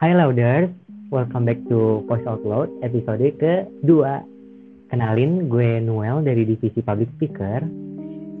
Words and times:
Hai 0.00 0.16
Louders, 0.16 0.72
welcome 1.12 1.44
back 1.44 1.60
to 1.68 2.00
Voice 2.08 2.24
Out 2.24 2.40
Loud 2.40 2.72
episode 2.80 3.20
ke-2. 3.36 4.00
Kenalin, 4.88 5.44
gue 5.44 5.76
Noel 5.76 6.24
dari 6.24 6.48
Divisi 6.48 6.80
Public 6.80 7.12
Speaker. 7.20 7.60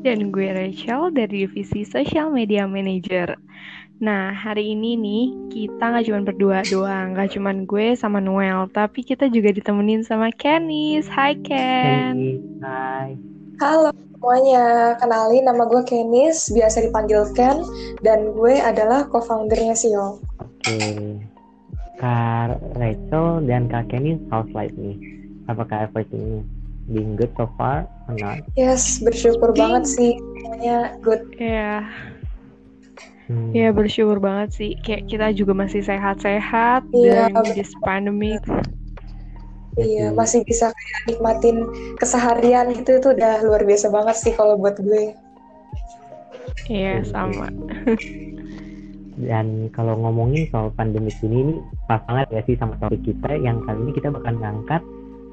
Dan 0.00 0.32
gue 0.32 0.56
Rachel 0.56 1.12
dari 1.12 1.44
Divisi 1.44 1.84
Social 1.84 2.32
Media 2.32 2.64
Manager. 2.64 3.36
Nah, 4.00 4.32
hari 4.32 4.72
ini 4.72 4.96
nih, 4.96 5.24
kita 5.52 5.84
nggak 5.84 6.08
cuma 6.08 6.20
berdua 6.24 6.64
doang. 6.64 7.12
Nggak 7.12 7.36
cuma 7.36 7.52
gue 7.52 7.92
sama 7.92 8.24
Noel, 8.24 8.64
tapi 8.72 9.04
kita 9.04 9.28
juga 9.28 9.52
ditemenin 9.52 10.00
sama 10.00 10.32
Kenis. 10.32 11.12
Hai, 11.12 11.36
Ken. 11.44 12.16
Hey, 12.16 12.40
hai. 12.64 13.20
Halo 13.60 13.92
semuanya, 14.16 14.96
kenalin 14.96 15.44
nama 15.44 15.68
gue 15.68 15.84
Kenis, 15.84 16.48
biasa 16.56 16.88
dipanggil 16.88 17.28
Ken, 17.36 17.60
dan 18.00 18.32
gue 18.32 18.56
adalah 18.56 19.04
co-foundernya 19.12 19.76
Sio. 19.76 20.24
Oke. 20.40 21.20
Kak 22.00 22.56
Rachel 22.80 23.44
dan 23.44 23.68
Kak 23.68 23.92
Kenny 23.92 24.16
how's 24.32 24.48
life 24.56 24.72
nih? 24.80 24.96
Apakah 25.44 25.84
everything 25.84 26.48
being 26.88 27.12
good 27.14 27.28
so 27.36 27.44
far 27.60 27.84
or 28.08 28.14
not? 28.16 28.40
Yes, 28.56 29.04
bersyukur 29.04 29.52
banget 29.52 29.84
sih, 29.84 30.16
semuanya 30.16 30.96
good. 31.04 31.20
Iya, 31.36 31.84
Hmm. 33.30 33.54
ya 33.54 33.70
bersyukur 33.70 34.18
banget 34.18 34.50
sih. 34.56 34.70
Kayak 34.82 35.06
kita 35.06 35.26
juga 35.30 35.52
masih 35.54 35.86
sehat-sehat 35.86 36.82
Iya, 36.90 37.30
dan 37.30 37.46
this 37.54 37.70
pandemic. 37.78 38.42
Iya, 39.78 40.10
masih 40.10 40.42
bisa 40.42 40.74
kayak 40.74 41.00
nikmatin 41.06 41.56
keseharian 42.00 42.74
gitu, 42.74 42.98
itu 42.98 43.08
udah 43.14 43.38
luar 43.46 43.62
biasa 43.62 43.86
banget 43.92 44.16
sih 44.18 44.32
kalau 44.34 44.58
buat 44.58 44.76
gue. 44.82 45.14
Iya, 46.66 47.06
sama. 47.06 47.46
Dan 49.18 49.72
kalau 49.74 49.98
ngomongin 49.98 50.46
soal 50.52 50.70
pandemi 50.78 51.10
ini, 51.24 51.38
ini 51.50 51.54
pas 51.90 51.98
banget 52.06 52.28
ya 52.30 52.40
sih 52.46 52.56
sama 52.60 52.78
topik 52.78 53.02
kita 53.02 53.34
yang 53.40 53.58
kali 53.66 53.82
ini 53.82 53.92
kita 53.96 54.08
bakal 54.14 54.34
ngangkat 54.38 54.82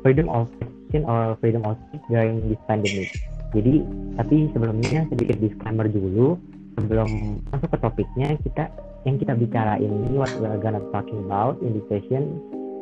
freedom 0.02 0.28
of 0.32 0.50
expression 0.58 1.04
or 1.06 1.38
freedom 1.44 1.62
of 1.68 1.78
speech 1.88 2.06
during 2.10 2.42
this 2.50 2.62
pandemic. 2.66 3.10
Jadi, 3.54 3.86
tapi 4.20 4.36
sebelumnya 4.52 5.08
sedikit 5.08 5.38
disclaimer 5.40 5.88
dulu 5.88 6.36
sebelum 6.78 7.42
masuk 7.50 7.70
ke 7.74 7.78
topiknya 7.82 8.28
kita 8.46 8.70
yang 9.08 9.18
kita 9.18 9.34
bicarain 9.34 9.90
ini 9.90 10.20
what 10.20 10.30
we're 10.38 10.60
gonna 10.62 10.84
talking 10.94 11.26
about 11.26 11.58
in 11.66 11.74
this 11.74 11.86
session 11.90 12.38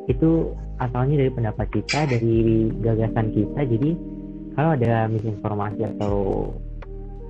itu 0.06 0.52
asalnya 0.78 1.26
dari 1.26 1.32
pendapat 1.32 1.68
kita 1.72 2.10
dari 2.10 2.70
gagasan 2.84 3.32
kita 3.34 3.62
jadi 3.64 3.90
kalau 4.54 4.72
ada 4.76 5.08
misinformasi 5.12 5.82
atau 5.96 6.14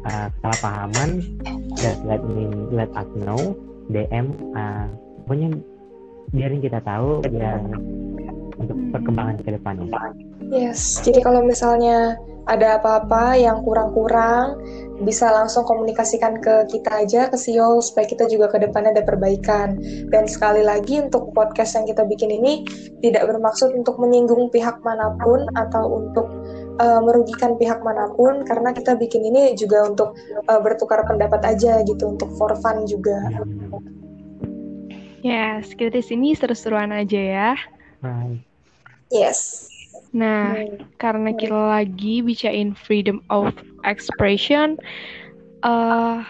uh, 0.08 0.28
kesalahpahaman 0.40 1.22
just 1.78 2.02
let 2.06 2.22
me 2.24 2.48
let 2.72 2.90
us 2.94 3.10
know 3.20 3.58
DM 3.90 4.34
uh, 4.54 4.88
pokoknya 5.26 5.58
biarin 6.34 6.62
kita 6.62 6.80
tahu 6.82 7.22
biar 7.26 7.62
untuk 8.56 8.78
perkembangan 8.96 9.36
ke 9.44 9.52
depannya 9.52 9.90
Yes, 10.46 11.02
jadi 11.02 11.26
kalau 11.26 11.42
misalnya 11.42 12.22
ada 12.46 12.78
apa-apa 12.78 13.34
yang 13.42 13.66
kurang-kurang, 13.66 14.62
bisa 15.02 15.34
langsung 15.34 15.66
komunikasikan 15.66 16.38
ke 16.38 16.70
kita 16.70 17.02
aja, 17.02 17.22
ke 17.34 17.38
Sio, 17.42 17.82
supaya 17.82 18.06
kita 18.06 18.30
juga 18.30 18.54
ke 18.54 18.62
depannya 18.62 18.94
ada 18.94 19.02
perbaikan. 19.02 19.82
Dan 20.14 20.30
sekali 20.30 20.62
lagi 20.62 21.02
untuk 21.02 21.34
podcast 21.34 21.74
yang 21.74 21.90
kita 21.90 22.06
bikin 22.06 22.30
ini 22.30 22.62
tidak 23.02 23.26
bermaksud 23.26 23.74
untuk 23.74 23.98
menyinggung 23.98 24.54
pihak 24.54 24.78
mana 24.86 25.18
pun 25.18 25.50
atau 25.58 26.06
untuk 26.06 26.30
uh, 26.80 27.02
merugikan 27.04 27.56
pihak 27.60 27.82
mana 27.84 28.12
pun, 28.14 28.44
karena 28.48 28.72
kita 28.72 28.96
bikin 28.96 29.26
ini 29.28 29.56
juga 29.56 29.88
untuk 29.90 30.16
uh, 30.48 30.60
bertukar 30.62 31.04
pendapat 31.08 31.44
aja 31.44 31.84
gitu, 31.84 32.16
untuk 32.16 32.30
for 32.36 32.52
fun 32.60 32.84
juga. 32.88 33.16
Ya. 33.32 33.42
Yes, 35.26 35.74
kita 35.74 35.98
di 35.98 36.04
sini 36.06 36.38
seru-seruan 36.38 36.94
aja 36.94 37.18
ya. 37.18 37.52
right 38.06 38.42
Yes. 39.14 39.70
Nah, 40.16 40.56
karena 40.98 41.36
kita 41.36 41.54
lagi 41.54 42.24
bicarain 42.24 42.72
freedom 42.72 43.20
of 43.28 43.52
expression, 43.84 44.80
uh, 45.68 46.24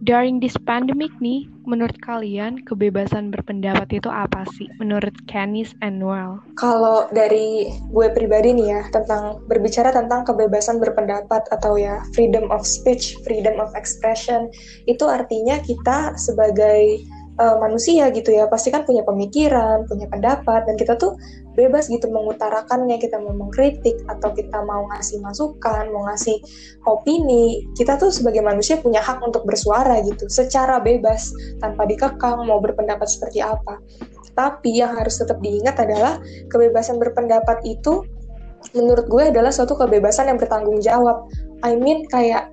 during 0.00 0.40
this 0.40 0.56
pandemic 0.64 1.12
nih, 1.20 1.44
menurut 1.68 1.96
kalian 2.00 2.64
kebebasan 2.64 3.28
berpendapat 3.28 3.88
itu 3.92 4.08
apa 4.08 4.48
sih? 4.56 4.66
Menurut 4.80 5.12
Kenis 5.28 5.76
and 5.84 6.00
Noel? 6.00 6.40
Kalau 6.56 7.08
dari 7.12 7.68
gue 7.92 8.08
pribadi 8.16 8.56
nih 8.56 8.66
ya, 8.72 8.82
tentang 8.88 9.44
berbicara 9.44 9.92
tentang 9.92 10.24
kebebasan 10.24 10.80
berpendapat 10.80 11.44
atau 11.52 11.76
ya 11.76 12.00
freedom 12.16 12.48
of 12.48 12.64
speech, 12.64 13.16
freedom 13.28 13.60
of 13.60 13.68
expression, 13.76 14.48
itu 14.88 15.04
artinya 15.04 15.60
kita 15.60 16.16
sebagai 16.16 17.04
uh, 17.36 17.60
manusia 17.60 18.08
gitu 18.08 18.32
ya, 18.32 18.48
pasti 18.48 18.72
kan 18.72 18.88
punya 18.88 19.04
pemikiran, 19.04 19.84
punya 19.84 20.08
pendapat, 20.08 20.64
dan 20.64 20.74
kita 20.80 20.96
tuh 20.96 21.12
bebas 21.60 21.92
gitu 21.92 22.08
mengutarakannya, 22.08 22.96
kita 22.96 23.20
mau 23.20 23.36
mengkritik 23.36 24.00
atau 24.08 24.32
kita 24.32 24.64
mau 24.64 24.88
ngasih 24.88 25.20
masukan, 25.20 25.92
mau 25.92 26.08
ngasih 26.08 26.40
opini, 26.88 27.68
kita 27.76 28.00
tuh 28.00 28.08
sebagai 28.08 28.40
manusia 28.40 28.80
punya 28.80 29.04
hak 29.04 29.20
untuk 29.20 29.44
bersuara 29.44 30.00
gitu, 30.00 30.24
secara 30.32 30.80
bebas, 30.80 31.36
tanpa 31.60 31.84
dikekang, 31.84 32.48
mau 32.48 32.58
berpendapat 32.64 33.06
seperti 33.06 33.44
apa. 33.44 33.76
Tapi 34.32 34.80
yang 34.80 34.96
harus 34.96 35.20
tetap 35.20 35.36
diingat 35.44 35.76
adalah 35.76 36.16
kebebasan 36.48 36.96
berpendapat 36.96 37.60
itu 37.68 38.08
menurut 38.76 39.08
gue 39.08 39.32
adalah 39.32 39.52
suatu 39.52 39.76
kebebasan 39.76 40.28
yang 40.32 40.38
bertanggung 40.40 40.80
jawab. 40.80 41.28
I 41.64 41.76
mean 41.76 42.08
kayak 42.08 42.52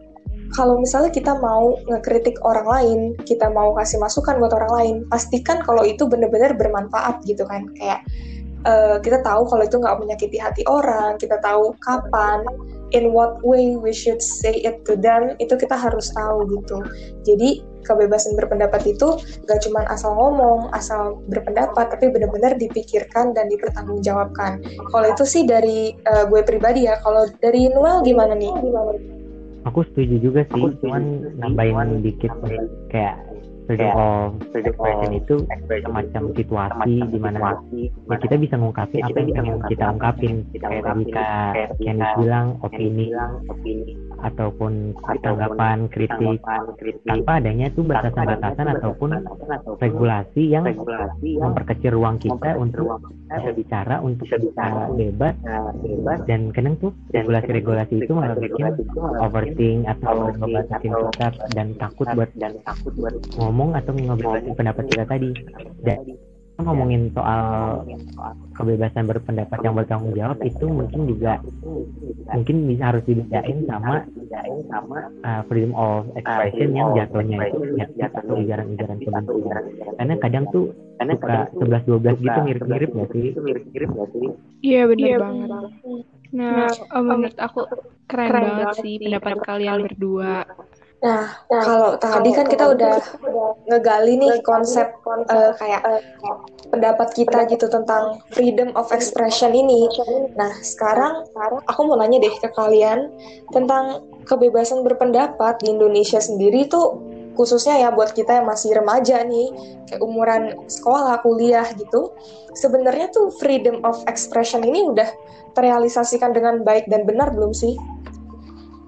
kalau 0.55 0.79
misalnya 0.79 1.11
kita 1.11 1.35
mau 1.43 1.75
ngekritik 1.91 2.39
orang 2.47 2.67
lain, 2.67 2.99
kita 3.27 3.51
mau 3.51 3.75
kasih 3.75 3.99
masukan 3.99 4.39
buat 4.39 4.55
orang 4.55 4.71
lain, 4.79 4.95
pastikan 5.11 5.59
kalau 5.59 5.83
itu 5.83 6.07
benar-benar 6.07 6.55
bermanfaat 6.55 7.19
gitu 7.27 7.43
kan. 7.43 7.67
Kayak 7.75 8.07
uh, 8.67 8.99
kita 8.99 9.23
tahu 9.23 9.47
kalau 9.47 9.63
itu 9.63 9.79
nggak 9.79 9.97
menyakiti 9.97 10.37
hati 10.37 10.61
orang, 10.67 11.15
kita 11.17 11.39
tahu 11.39 11.71
kapan, 11.79 12.43
in 12.91 13.15
what 13.15 13.39
way 13.41 13.79
we 13.79 13.95
should 13.95 14.19
say 14.19 14.59
it 14.61 14.83
to 14.83 14.99
them, 14.99 15.33
itu 15.39 15.55
kita 15.55 15.73
harus 15.73 16.11
tahu 16.11 16.43
gitu. 16.51 16.83
Jadi 17.23 17.63
kebebasan 17.87 18.35
berpendapat 18.35 18.83
itu 18.83 19.15
gak 19.47 19.63
cuma 19.63 19.87
asal 19.87 20.11
ngomong, 20.11 20.67
asal 20.75 21.23
berpendapat, 21.31 21.87
tapi 21.87 22.11
benar-benar 22.11 22.59
dipikirkan 22.59 23.31
dan 23.31 23.47
dipertanggungjawabkan. 23.47 24.59
Kalau 24.91 25.07
itu 25.07 25.23
sih 25.23 25.47
dari 25.47 25.95
uh, 26.03 26.27
gue 26.27 26.43
pribadi 26.43 26.83
ya. 26.83 26.99
Kalau 26.99 27.31
dari 27.39 27.71
Noel 27.71 28.03
gimana 28.03 28.35
nih? 28.35 28.51
Gimana? 28.59 29.17
aku 29.67 29.83
setuju 29.91 30.15
juga 30.23 30.41
sih 30.47 30.63
cuman 30.79 31.35
nambahin 31.43 31.99
dikit 31.99 32.31
kayak 32.87 33.19
freedom 33.67 33.91
of 33.99 34.27
expression 34.55 35.11
itu 35.11 35.35
semacam 35.83 36.23
situasi 36.33 36.93
di 37.11 37.19
mana 37.19 37.59
ya 38.07 38.15
kita 38.17 38.35
bisa 38.39 38.55
ngungkapin 38.55 39.03
apa 39.03 39.17
yang 39.19 39.31
pengen 39.35 39.55
kita 39.67 39.85
ungkapin. 39.91 40.35
kayak 40.55 40.81
tadi 40.87 41.03
kak 41.11 41.51
Kenny 41.83 42.07
bilang 42.23 42.47
opini 42.63 43.07
ataupun 44.17 44.97
tanggapan 45.21 45.85
kritik 45.93 46.41
tanpa 47.05 47.31
adanya 47.37 47.69
tuh 47.75 47.85
batasan-batasan 47.85 48.67
ataupun 48.79 49.09
regulasi 49.77 50.41
yang 50.49 50.65
memperkecil 51.21 51.93
ruang 51.93 52.17
kita 52.17 52.57
untuk 52.57 52.97
bisa 53.29 53.51
bicara 53.53 53.95
untuk 54.01 54.25
bisa 54.25 54.65
bebas. 54.95 55.35
dan 56.25 56.49
kadang 56.55 56.79
tuh 56.79 56.95
regulasi-regulasi 57.13 57.93
itu 58.07 58.11
malah 58.15 58.37
bikin 58.39 58.73
overthink 59.21 59.85
atau 59.85 60.31
ngebatasin 60.33 60.93
kita 60.95 61.27
dan 61.53 61.67
takut 61.77 62.07
buat 62.15 62.29
dan 62.39 62.53
takut 62.65 62.93
buat 62.97 63.13
ngomong 63.37 63.56
atau 63.73 63.93
ngebebasin 63.93 64.53
pendapat 64.53 64.83
kita 64.91 65.03
tadi? 65.09 65.31
Dan 65.81 65.99
ngomongin 66.57 67.13
soal 67.13 67.85
kebebasan 68.57 69.05
berpendapat 69.05 69.59
yang 69.61 69.77
bertanggung 69.77 70.13
jawab 70.17 70.41
itu 70.41 70.65
mungkin 70.65 71.05
juga 71.05 71.37
mungkin 72.33 72.65
bisa 72.65 72.83
harus 72.89 73.03
dibedain 73.05 73.61
sama 73.69 74.01
uh, 75.21 75.41
freedom 75.45 75.77
of 75.77 76.09
expression 76.17 76.73
yang 76.73 76.97
jatuhnya 76.97 77.53
itu 77.53 77.77
ya 77.77 78.09
atau 78.09 78.41
ujaran-ujaran 78.41 78.97
kebencian. 78.97 79.61
karena 80.01 80.13
kadang 80.17 80.45
tuh 80.49 80.73
suka 80.97 81.37
11-12 81.53 82.25
gitu 82.25 82.39
mirip-mirip 82.41 82.89
gak 82.89 83.09
sih? 83.13 83.29
Iya 84.65 84.81
benar 84.89 85.17
banget. 85.21 85.49
Nah, 86.33 86.67
uh, 86.91 87.03
menurut 87.05 87.37
aku 87.37 87.69
keren, 88.09 88.33
banget 88.33 88.67
sih 88.81 88.97
pendapat 88.97 89.37
kalian. 89.45 89.85
berdua. 89.85 90.43
Nah, 90.97 91.29
kalau 91.45 91.93
tadi 92.01 92.33
kan 92.33 92.49
kita 92.49 92.73
udah 92.73 92.97
ngegali 93.69 94.17
nih 94.17 94.41
konsep 94.41 94.97
uh, 95.05 95.53
kayak 95.53 96.01
pendapat 96.73 97.13
kita 97.13 97.45
gitu 97.53 97.69
tentang 97.69 98.17
freedom 98.33 98.73
of 98.73 98.89
expression 98.89 99.53
ini. 99.53 99.85
Nah, 100.33 100.57
sekarang 100.65 101.21
aku 101.69 101.81
mau 101.85 102.01
nanya 102.01 102.17
deh 102.25 102.33
ke 102.41 102.49
kalian 102.49 103.13
tentang 103.53 104.09
kebebasan 104.25 104.81
berpendapat 104.81 105.61
di 105.61 105.69
Indonesia 105.69 106.17
sendiri 106.17 106.65
tuh 106.65 106.97
khususnya 107.37 107.77
ya 107.77 107.89
buat 107.93 108.17
kita 108.17 108.41
yang 108.41 108.49
masih 108.49 108.73
remaja 108.73 109.21
nih, 109.21 109.53
kayak 109.85 110.01
umuran 110.01 110.57
sekolah, 110.65 111.21
kuliah 111.21 111.69
gitu. 111.77 112.09
Sebenarnya 112.57 113.13
tuh 113.13 113.29
freedom 113.37 113.85
of 113.85 114.01
expression 114.09 114.65
ini 114.65 114.89
udah 114.89 115.05
terrealisasikan 115.53 116.33
dengan 116.33 116.65
baik 116.65 116.89
dan 116.89 117.05
benar 117.05 117.29
belum 117.29 117.53
sih? 117.53 117.77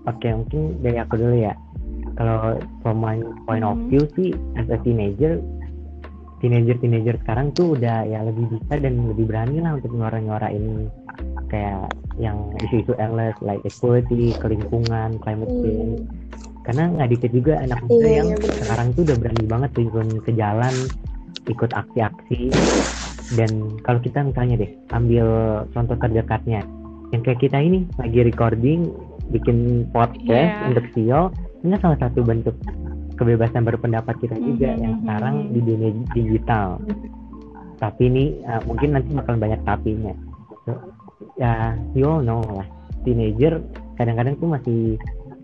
Oke, 0.09 0.33
mungkin 0.33 0.81
dari 0.81 0.97
aku 0.97 1.21
dulu 1.21 1.38
ya. 1.38 1.53
Kalau 2.19 2.60
from 2.83 3.00
my 3.00 3.16
point 3.48 3.63
of 3.63 3.80
view 3.88 4.04
sih, 4.19 4.36
as 4.60 4.68
a 4.68 4.75
teenager, 4.83 5.39
teenager-teenager 6.44 7.16
sekarang 7.24 7.56
tuh 7.56 7.80
udah 7.80 8.04
ya 8.04 8.19
lebih 8.27 8.60
bisa 8.60 8.75
dan 8.75 9.07
lebih 9.07 9.31
berani 9.31 9.63
lah 9.63 9.80
untuk 9.80 9.95
nyuara-nyuarain 9.95 10.92
kayak 11.48 11.88
yang 12.19 12.51
isu-isu 12.60 12.92
endless 13.00 13.36
like 13.39 13.63
equality, 13.63 14.36
kelingkungan, 14.44 15.16
climate 15.24 15.48
Hmm. 15.48 15.63
change. 15.63 16.00
Karena 16.68 16.83
nggak 16.92 17.10
dikit 17.16 17.31
juga 17.31 17.54
anak 17.63 17.80
muda 17.88 18.04
Iya, 18.04 18.16
yang 18.19 18.27
iya, 18.27 18.38
benar. 18.38 18.57
sekarang 18.62 18.88
tuh 18.94 19.01
udah 19.07 19.18
berani 19.18 19.45
banget 19.48 19.69
turun 19.74 20.10
ke 20.21 20.31
jalan, 20.36 20.75
ikut 21.48 21.71
aksi-aksi. 21.71 22.42
Dan 23.31 23.51
kalau 23.88 24.00
kita 24.04 24.27
misalnya 24.27 24.56
deh 24.60 24.71
ambil 24.92 25.27
contoh 25.71 25.95
terdekatnya, 25.95 26.62
yang 27.16 27.21
kayak 27.24 27.39
kita 27.42 27.57
ini 27.57 27.88
lagi 27.95 28.19
recording, 28.27 28.92
bikin 29.31 29.88
podcast 29.95 30.54
Iya. 30.60 30.66
untuk 30.68 30.86
SEO, 30.94 31.21
ini 31.63 31.75
salah 31.79 32.00
satu 32.00 32.23
bentuk 32.23 32.56
kebebasan 33.19 33.67
berpendapat 33.67 34.15
kita 34.23 34.35
juga 34.39 34.71
Mhm, 34.71 34.79
yang 34.79 34.94
mhm, 34.95 35.01
sekarang 35.03 35.35
mhm. 35.35 35.50
di 35.51 35.59
dunia 35.59 35.89
digital. 36.15 36.67
Tapi 37.79 38.01
ini 38.07 38.23
uh, 38.47 38.61
mungkin 38.63 38.95
nanti 38.95 39.09
bakal 39.15 39.35
banyak 39.39 39.61
tapinya. 39.67 40.13
So, 40.63 40.71
ya, 41.39 41.75
you 41.95 42.07
all 42.07 42.23
know 42.23 42.44
lah, 42.44 42.67
teenager 43.03 43.59
kadang-kadang 44.00 44.39
tuh 44.39 44.50
masih 44.56 44.79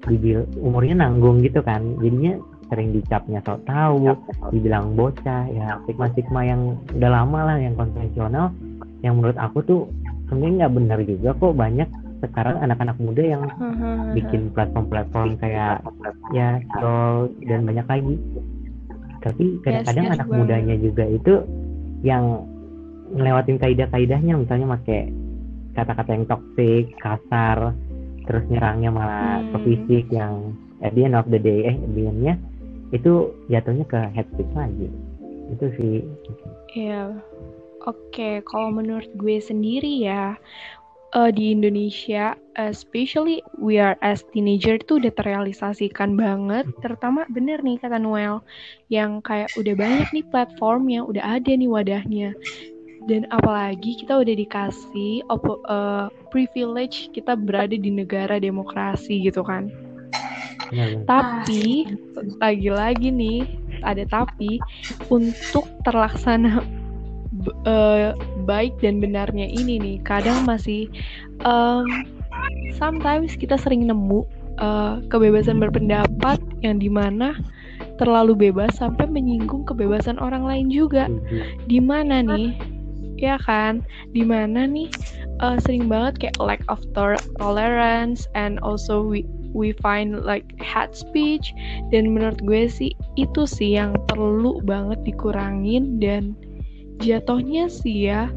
dibil 0.08 0.48
umurnya 0.60 1.04
nanggung 1.04 1.44
gitu 1.44 1.60
kan, 1.64 2.00
jadinya 2.00 2.40
sering 2.72 2.96
dicapnya 2.96 3.40
sok 3.46 3.64
tahu, 3.68 4.16
dibilang 4.52 4.96
bocah, 4.96 5.48
ya 5.52 5.80
stigma-stigma 5.86 6.42
yang 6.48 6.80
udah 6.96 7.10
lama 7.12 7.40
lah 7.54 7.58
yang 7.60 7.76
konvensional, 7.78 8.52
yang 9.04 9.20
menurut 9.20 9.38
aku 9.38 9.62
tuh 9.66 9.82
sebenarnya 10.28 10.66
nggak 10.66 10.74
benar 10.74 11.00
juga 11.06 11.30
kok 11.38 11.54
banyak 11.56 11.90
sekarang 12.32 12.56
anak-anak 12.62 12.98
muda 12.98 13.24
yang 13.24 13.44
bikin 14.14 14.50
platform-platform 14.52 15.38
kayak 15.38 15.82
ya 16.32 16.60
scroll 16.72 17.30
dan 17.46 17.66
banyak 17.66 17.86
lagi 17.86 18.16
tapi 19.22 19.58
kadang-kadang 19.66 20.06
yes 20.06 20.14
anak 20.16 20.28
mudanya 20.30 20.76
juga 20.78 21.04
itu 21.10 21.34
yang 22.06 22.46
ngelewatin 23.10 23.58
kaidah-kaidahnya 23.58 24.34
misalnya 24.38 24.78
pakai 24.78 25.10
kata-kata 25.74 26.10
yang 26.14 26.26
toxic 26.26 26.84
kasar 27.02 27.74
terus 28.26 28.44
nyerangnya 28.50 28.90
malah 28.90 29.42
ke 29.54 29.58
Hmm. 29.58 29.66
fisik 29.66 30.06
yang 30.10 30.54
at 30.82 30.94
the 30.94 31.06
end 31.06 31.18
of 31.18 31.26
the 31.30 31.38
day 31.38 31.70
eh 31.70 31.76
at 31.78 31.92
the 31.94 32.04
end-nya 32.06 32.38
itu 32.90 33.34
jatuhnya 33.50 33.86
ke 33.86 34.00
head 34.14 34.28
speech 34.34 34.54
lagi 34.54 34.90
itu 35.50 35.66
sih 35.78 35.96
Iya. 36.76 37.16
Oke, 37.86 38.42
kalau 38.44 38.74
menurut 38.74 39.08
gue 39.16 39.38
sendiri 39.38 40.04
ya, 40.04 40.36
eh, 41.16 41.32
di 41.32 41.56
Indonesia, 41.56 42.36
especially 42.60 43.40
we 43.58 43.80
are 43.80 43.96
as 44.04 44.22
teenager 44.36 44.76
tuh 44.84 45.00
udah 45.00 45.14
terrealisasikan 45.16 46.20
banget, 46.20 46.68
terutama 46.84 47.24
bener 47.32 47.64
nih 47.64 47.80
kata 47.80 47.98
Noel, 47.98 48.44
yang 48.92 49.24
kayak 49.24 49.52
udah 49.56 49.74
banyak 49.76 50.08
nih 50.12 50.26
platformnya, 50.28 51.02
udah 51.08 51.40
ada 51.40 51.52
nih 51.56 51.72
wadahnya. 51.72 52.30
Dan 53.06 53.30
apalagi 53.30 54.02
kita 54.02 54.18
udah 54.18 54.36
dikasih 54.36 55.22
opo- 55.30 55.62
eh, 55.70 56.08
privilege 56.34 57.14
kita 57.14 57.38
berada 57.38 57.78
di 57.78 57.92
negara 57.94 58.42
demokrasi 58.42 59.22
gitu 59.24 59.46
kan. 59.46 59.70
benar 60.74 61.06
Tapi 61.06 61.86
lagi-lagi 62.42 63.14
nih 63.14 63.46
ada 63.86 64.02
tapi 64.10 64.58
untuk 65.14 65.70
terlaksana 65.86 66.66
eh, 67.68 68.12
baik 68.46 68.78
dan 68.80 69.02
benarnya 69.02 69.50
ini 69.50 69.82
nih. 69.82 69.98
Kadang 70.06 70.46
masih 70.46 70.88
em, 71.44 71.86
sometimes 72.78 73.34
kita 73.36 73.58
sering 73.58 73.90
nemu 73.90 74.22
eh, 74.62 74.96
kebebasan 75.10 75.60
berpendapat 75.60 76.40
yang 76.62 76.78
di 76.78 76.88
mana 76.88 77.36
terlalu 77.96 78.50
bebas 78.50 78.76
sampai 78.76 79.08
menyinggung 79.08 79.64
kebebasan 79.68 80.20
orang 80.20 80.44
lain 80.46 80.68
juga. 80.72 81.08
Setuju. 81.08 81.42
di 81.68 81.80
mana 81.80 82.16
nih 82.24 82.56
ya 83.20 83.40
kan? 83.40 83.84
Di 84.12 84.24
mana 84.24 84.68
nih 84.68 84.92
uh, 85.40 85.58
sering 85.64 85.88
banget 85.88 86.28
kayak 86.28 86.38
lack 86.40 86.62
of 86.68 86.80
tolerance 87.40 88.28
and 88.36 88.60
also 88.60 89.02
we 89.02 89.24
we 89.56 89.72
find 89.80 90.24
like 90.28 90.46
hate 90.60 90.96
speech. 90.96 91.56
Dan 91.90 92.12
menurut 92.12 92.40
gue 92.44 92.68
sih 92.68 92.92
itu 93.16 93.48
sih 93.48 93.80
yang 93.80 93.96
perlu 94.12 94.60
banget 94.64 95.00
dikurangin 95.08 96.00
dan 96.04 96.36
jatuhnya 97.02 97.68
sih 97.72 98.12
ya 98.12 98.32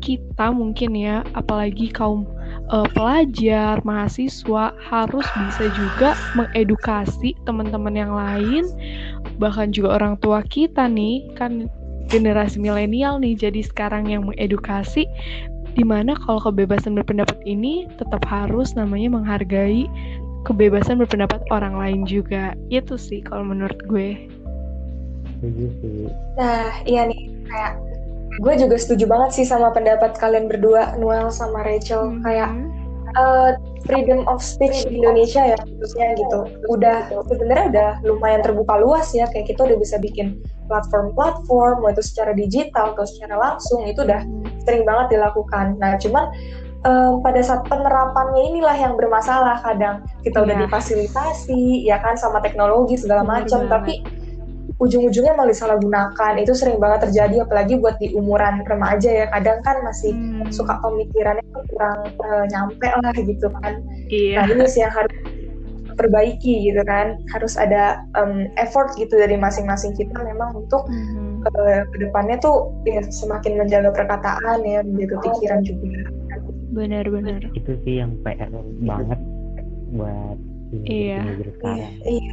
kita 0.00 0.48
mungkin 0.50 0.96
ya 0.96 1.20
apalagi 1.36 1.92
kaum 1.92 2.24
uh, 2.72 2.88
pelajar 2.96 3.80
mahasiswa 3.84 4.72
harus 4.80 5.26
bisa 5.44 5.64
juga 5.76 6.16
mengedukasi 6.32 7.36
teman-teman 7.44 7.94
yang 7.94 8.12
lain 8.16 8.64
bahkan 9.36 9.68
juga 9.72 10.00
orang 10.00 10.16
tua 10.24 10.40
kita 10.46 10.88
nih 10.88 11.28
kan 11.36 11.68
generasi 12.08 12.58
milenial 12.58 13.20
nih 13.20 13.36
jadi 13.36 13.60
sekarang 13.60 14.08
yang 14.08 14.26
mengedukasi 14.26 15.04
di 15.76 15.84
mana 15.86 16.18
kalau 16.26 16.42
kebebasan 16.42 16.98
berpendapat 16.98 17.38
ini 17.46 17.86
tetap 18.00 18.24
harus 18.26 18.74
namanya 18.74 19.14
menghargai 19.14 19.86
kebebasan 20.44 21.00
berpendapat 21.00 21.40
orang 21.52 21.76
lain 21.76 22.00
juga. 22.08 22.56
Itu 22.72 22.96
sih 22.96 23.20
kalau 23.24 23.44
menurut 23.44 23.76
gue. 23.86 24.28
Setuju 25.40 25.66
sih. 25.80 26.08
Nah, 26.36 26.68
iya 26.84 27.08
nih, 27.08 27.32
kayak 27.48 27.74
gue 28.40 28.54
juga 28.56 28.76
setuju 28.80 29.04
banget 29.04 29.30
sih 29.36 29.44
sama 29.44 29.68
pendapat 29.70 30.16
kalian 30.16 30.48
berdua, 30.48 30.96
Noel 30.96 31.28
sama 31.28 31.60
Rachel. 31.60 32.16
Kayak 32.24 32.50
Mhm. 32.50 32.68
eh, 33.10 33.50
freedom 33.90 34.22
of 34.30 34.38
speech 34.38 34.86
di 34.86 35.02
Indonesia 35.02 35.42
ya, 35.42 35.58
khususnya 35.58 36.14
gitu. 36.14 36.46
Udah 36.70 37.10
sebenarnya 37.26 37.66
udah 37.74 37.90
lumayan 38.06 38.38
terbuka 38.38 38.78
luas 38.78 39.10
ya, 39.10 39.26
kayak 39.26 39.50
kita 39.50 39.66
udah 39.66 39.74
bisa 39.74 39.98
bikin 39.98 40.38
platform-platform, 40.70 41.82
mau 41.82 41.90
itu 41.90 41.98
secara 41.98 42.30
digital 42.30 42.94
atau 42.94 43.02
secara 43.02 43.34
langsung, 43.34 43.82
itu 43.82 44.06
udah 44.06 44.22
sering 44.62 44.86
banget 44.86 45.18
dilakukan. 45.18 45.74
Nah, 45.82 45.98
cuman 45.98 46.30
em, 46.80 47.20
pada 47.20 47.40
saat 47.44 47.66
penerapannya 47.68 48.40
inilah 48.54 48.72
yang 48.72 48.94
bermasalah 48.96 49.60
kadang 49.60 50.00
kita 50.24 50.40
udah 50.40 50.56
Iya. 50.56 50.64
difasilitasi 50.64 51.84
ya 51.84 52.00
kan 52.00 52.16
sama 52.16 52.40
teknologi 52.40 52.96
segala 52.96 53.20
macam 53.20 53.68
tapi 53.68 54.00
ujung-ujungnya 54.80 55.36
malah 55.36 55.52
disalahgunakan. 55.52 56.32
Itu 56.40 56.56
sering 56.56 56.80
banget 56.80 57.08
terjadi 57.08 57.44
apalagi 57.44 57.76
buat 57.76 58.00
di 58.00 58.16
umuran 58.16 58.64
remaja 58.64 59.12
ya. 59.12 59.26
Kadang 59.28 59.60
kan 59.60 59.84
masih 59.84 60.10
Hmm, 60.10 60.48
suka 60.48 60.80
pemikirannya 60.80 61.44
kurang 61.70 61.98
eh, 62.08 62.44
nyampe 62.48 62.88
lah 62.88 63.14
gitu 63.14 63.46
kan. 63.60 63.84
Iya. 64.08 64.36
Nah 64.40 64.44
ini 64.48 64.64
sih 64.66 64.80
yang 64.80 64.90
harus 64.90 65.12
perbaiki 65.94 66.72
gitu 66.72 66.80
kan. 66.82 67.20
Harus 67.30 67.60
ada 67.60 68.00
em, 68.16 68.48
effort 68.56 68.96
gitu 68.96 69.20
dari 69.20 69.36
masing-masing 69.36 69.92
kita 69.94 70.16
memang 70.24 70.56
untuk 70.56 70.88
Mhm. 70.88 71.44
eh, 71.44 71.82
ke 71.86 71.96
depannya 72.00 72.36
tuh 72.40 72.72
ya, 72.84 73.04
semakin 73.04 73.60
menjaga 73.60 73.92
perkataan 73.92 74.60
ya 74.64 74.80
menjaga 74.80 75.16
pikiran 75.20 75.60
juga. 75.60 76.08
Benar-benar 76.70 77.52
itu 77.52 77.76
sih 77.84 78.00
yang 78.00 78.16
PR 78.24 78.48
banget 78.80 79.20
buat 79.92 80.36
Iya. 80.86 81.20
sekarang. 81.58 81.92
Iya. 82.06 82.32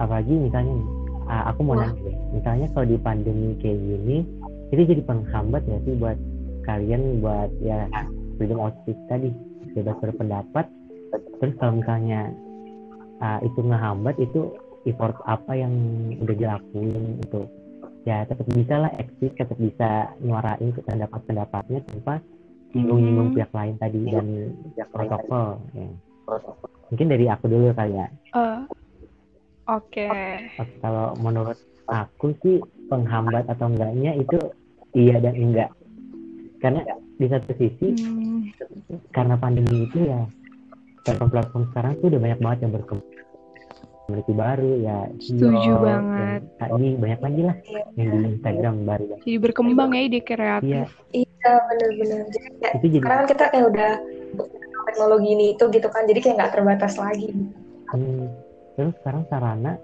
Apalagi 0.00 0.32
misalnya 0.32 0.72
nih, 0.72 0.86
ah, 1.32 1.48
aku 1.48 1.64
mau 1.64 1.80
nanya 1.80 1.96
deh. 1.96 2.16
Misalnya 2.36 2.66
kalau 2.76 2.84
di 2.84 2.98
pandemi 3.00 3.56
kayak 3.56 3.80
gini 3.80 4.16
itu 4.68 4.82
jadi 4.84 5.02
penghambat 5.04 5.64
ya 5.64 5.80
sih 5.88 5.96
buat 5.96 6.18
kalian 6.68 7.24
buat 7.24 7.48
ya 7.64 7.88
freedom 8.36 8.60
of 8.60 8.76
speech 8.84 9.00
tadi 9.08 9.32
bebas 9.72 9.96
berpendapat? 10.04 10.68
Terus 11.40 11.54
kalau 11.56 11.80
misalnya 11.80 12.28
ah, 13.24 13.40
itu 13.40 13.64
ngehambat 13.64 14.20
itu 14.20 14.52
effort 14.84 15.16
apa 15.24 15.56
yang 15.56 15.72
udah 16.20 16.34
dilakuin 16.36 17.22
untuk 17.24 17.48
ya 18.02 18.26
tetap 18.26 18.44
bisa 18.50 18.82
lah 18.82 18.90
eksis 18.98 19.30
tetap 19.38 19.54
bisa 19.56 20.10
nyuarain 20.18 20.74
pendapat-pendapatnya 20.74 21.86
tanpa 21.86 22.18
Mhm. 22.18 22.74
nyinggung-nyinggung 22.74 23.30
pihak 23.36 23.52
lain 23.52 23.74
tadi 23.78 24.00
dan 24.08 24.26
pihak 24.74 24.88
protokol 24.90 25.60
ya. 25.76 25.86
mungkin 26.88 27.06
dari 27.08 27.24
aku 27.28 27.44
dulu 27.46 27.70
kali 27.76 27.94
ya. 27.94 28.06
Eh, 28.32 28.58
oke. 29.68 30.08
Oke, 30.58 30.74
kalau 30.82 31.14
menurut 31.18 31.58
aku 31.86 32.34
sih 32.42 32.58
penghambat 32.88 33.48
atau 33.48 33.70
enggaknya 33.70 34.16
itu 34.16 34.38
iya 34.96 35.18
dan 35.18 35.34
enggak. 35.36 35.70
Karena 36.62 36.82
di 37.18 37.26
satu 37.26 37.50
sisi 37.58 37.88
Hmm, 37.92 38.46
karena 39.10 39.34
pandemi 39.34 39.86
itu 39.86 40.06
ya 40.06 40.22
platform-platform 41.02 41.64
sekarang 41.74 41.92
tuh 41.98 42.06
udah 42.14 42.20
banyak 42.22 42.38
banget 42.38 42.58
yang 42.62 42.72
berkembang. 42.78 43.10
Community 44.02 44.32
baru 44.34 44.70
ya 44.82 44.98
Setuju 45.22 45.72
banget. 45.78 46.40
dan 46.58 46.68
KI 46.78 46.88
banyak 46.98 47.20
lagi 47.22 47.40
lah 47.46 47.56
yang 47.96 48.08
di 48.12 48.18
Instagram 48.38 48.74
baru. 48.86 49.04
Jadi 49.18 49.32
berkembang 49.38 49.90
ya 49.94 50.02
ide 50.02 50.18
Iya, 50.18 50.22
kreatif 50.26 50.86
iya 51.14 51.54
jadi 52.30 52.48
kayak 52.60 52.74
itu 52.78 52.86
jadi 52.86 52.96
sekarang 53.02 53.18
kan 53.18 53.30
kita 53.30 53.44
kayak 53.50 53.66
udah 53.74 53.90
teknologi 54.86 55.28
ini 55.32 55.46
itu 55.54 55.64
gitu 55.70 55.88
kan 55.90 56.02
jadi 56.06 56.20
kayak 56.22 56.34
nggak 56.38 56.52
terbatas 56.54 56.94
lagi. 56.98 57.30
Hmm, 57.92 58.26
terus 58.74 58.94
sekarang 59.00 59.24
sarana 59.26 59.76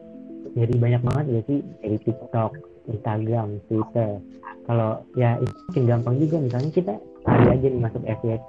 jadi 0.53 0.75
banyak 0.75 1.03
banget 1.03 1.25
ya 1.29 1.41
sih 1.45 1.59
dari 1.79 1.99
TikTok, 2.01 2.51
Instagram, 2.89 3.61
Twitter. 3.67 4.17
Kalau 4.65 5.05
ya 5.13 5.37
itu 5.37 5.53
makin 5.69 5.85
gampang 5.85 6.15
juga 6.17 6.37
misalnya 6.39 6.71
kita 6.71 6.95
hari 7.25 7.47
aja 7.53 7.67
nih 7.69 7.81
masuk 7.81 8.03
FYP 8.05 8.49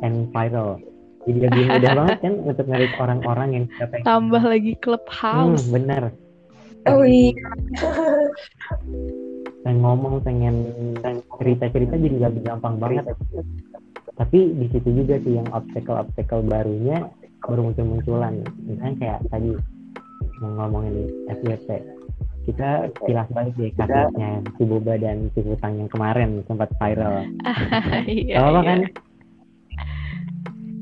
and 0.00 0.30
viral. 0.30 0.78
Jadi 1.24 1.38
lebih 1.40 1.64
mudah 1.66 1.92
banget 1.98 2.18
kan 2.20 2.34
untuk 2.44 2.66
ngerik 2.66 2.92
orang-orang 2.96 3.48
yang 3.50 3.64
kita 3.66 3.84
pengen. 3.88 4.04
tambah 4.04 4.42
lagi 4.42 4.72
Hmm, 4.72 4.82
clubhouse 4.82 5.64
bener. 5.66 6.02
oh 6.84 7.00
iya 7.02 7.32
pengen 9.64 9.80
ngomong 9.80 10.20
pengen 10.20 10.56
cerita 11.40 11.64
cerita 11.72 11.94
jadi 11.96 12.14
gak 12.20 12.44
gampang 12.44 12.76
banget 12.76 13.04
tapi 14.14 14.52
di 14.52 14.66
situ 14.68 14.92
juga 14.92 15.16
sih 15.18 15.40
yang 15.40 15.48
obstacle 15.50 15.96
obstacle 15.98 16.44
barunya 16.44 17.08
baru 17.48 17.60
muncul 17.70 17.84
munculan 17.86 18.34
misalnya 18.64 18.94
kayak 19.00 19.20
tadi 19.28 19.50
ngomongin 20.40 21.08
FYP 21.30 21.68
kita 22.44 22.92
kilas 23.08 23.28
balik 23.32 23.56
deh 23.56 23.72
kasusnya 23.72 24.44
si 24.60 24.62
Boba 24.68 25.00
dan 25.00 25.32
si 25.32 25.40
Hutang 25.40 25.80
yang 25.80 25.88
kemarin 25.88 26.44
sempat 26.44 26.68
viral. 26.76 27.24
iya, 28.04 28.36
apa 28.44 28.60
iya. 28.60 28.68
kan? 28.68 28.78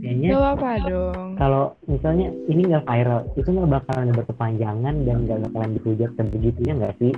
Kayaknya 0.02 0.28
Gak 0.34 0.46
apa 0.58 0.70
dong. 0.90 1.28
kalau 1.38 1.64
misalnya 1.86 2.34
ini 2.50 2.66
nggak 2.66 2.82
viral, 2.90 3.20
itu 3.38 3.46
nggak 3.46 3.70
bakalan 3.70 4.10
berkepanjangan 4.10 4.94
dan 5.06 5.16
nggak 5.22 5.40
bakalan 5.46 5.70
dihujat 5.78 6.10
sebegitunya 6.18 6.72
nggak 6.74 6.94
sih? 6.98 7.14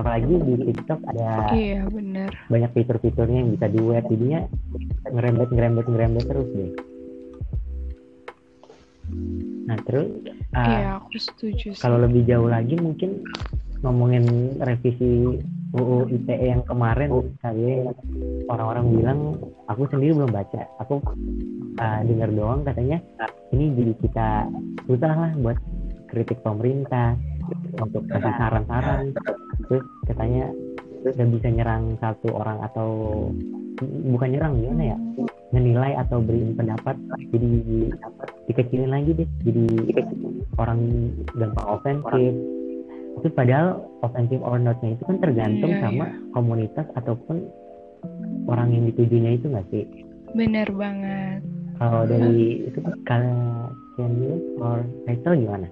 Apalagi 0.00 0.32
di 0.40 0.54
TikTok 0.72 1.00
ada 1.12 1.52
Iya 1.52 1.84
bener. 1.92 2.32
banyak 2.48 2.70
fitur-fiturnya 2.72 3.44
yang 3.44 3.50
bisa 3.52 3.66
duet, 3.68 4.04
jadinya 4.08 4.40
ngerembet 5.12 5.48
ngerembet 5.52 5.86
ngerembet 5.92 6.24
terus 6.24 6.48
deh. 6.56 6.72
Nah 9.66 9.78
terus 9.84 10.08
ah, 10.54 10.66
Iya 10.66 10.90
aku 11.02 11.18
setuju 11.18 11.74
sih. 11.74 11.80
kalau 11.82 11.98
lebih 12.02 12.26
jauh 12.26 12.46
lagi 12.46 12.78
mungkin 12.78 13.22
ngomongin 13.84 14.56
revisi 14.62 15.42
UU 15.76 16.08
ITE 16.08 16.56
yang 16.56 16.62
kemarin 16.64 17.10
kali 17.42 17.84
orang-orang 18.48 18.86
bilang 18.96 19.18
aku 19.68 19.84
sendiri 19.92 20.16
belum 20.16 20.32
baca. 20.32 20.62
Aku 20.80 21.02
uh, 21.76 22.00
dengar 22.06 22.30
doang 22.32 22.64
katanya 22.64 23.02
ini 23.52 23.74
jadi 23.76 23.92
kita 24.00 24.28
susah 24.88 25.12
lah 25.12 25.32
buat 25.36 25.58
kritik 26.08 26.40
pemerintah 26.40 27.18
untuk 27.76 28.08
kasih 28.08 28.34
saran-saran. 28.40 29.12
Terus 29.68 29.84
katanya 30.08 30.48
udah 31.06 31.26
bisa 31.28 31.48
nyerang 31.52 31.84
satu 32.00 32.34
orang 32.34 32.58
atau 32.66 32.88
bukan 33.84 34.28
nyerang 34.32 34.58
gimana 34.58 34.96
ya 34.96 34.98
menilai 35.54 35.94
atau 35.96 36.18
beri 36.18 36.54
pendapat 36.54 36.98
jadi 37.30 37.48
dikecilin 38.50 38.90
lagi 38.90 39.10
deh 39.14 39.28
jadi 39.46 39.64
orang 40.58 40.80
gampang 41.34 41.66
ofensif 41.70 42.34
itu 43.16 43.28
padahal 43.32 43.80
offensive 44.02 44.42
or 44.42 44.58
not-nya 44.58 44.92
itu 44.92 45.02
kan 45.06 45.16
tergantung 45.22 45.72
Iya, 45.72 45.80
sama 45.80 46.06
komunitas 46.34 46.86
ataupun 46.94 47.46
orang 48.46 48.74
yang 48.74 48.84
ditujunya 48.90 49.38
itu 49.38 49.46
nggak 49.48 49.66
sih 49.70 49.84
Bener 50.34 50.68
banget. 50.74 51.40
kalau 51.78 52.04
dari 52.04 52.66
itu 52.68 52.78
kalau 53.08 53.72
Daniel 53.96 54.36
or 54.60 54.84
Rachel 55.08 55.40
gimana? 55.40 55.68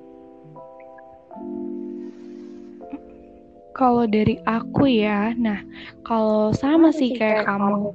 Kalau 3.75 4.07
dari 4.07 4.38
aku 4.47 4.87
ya, 4.87 5.35
nah 5.35 5.59
kalau 6.07 6.54
sama 6.54 6.95
sih 6.95 7.11
kayak 7.19 7.50
kamu. 7.50 7.90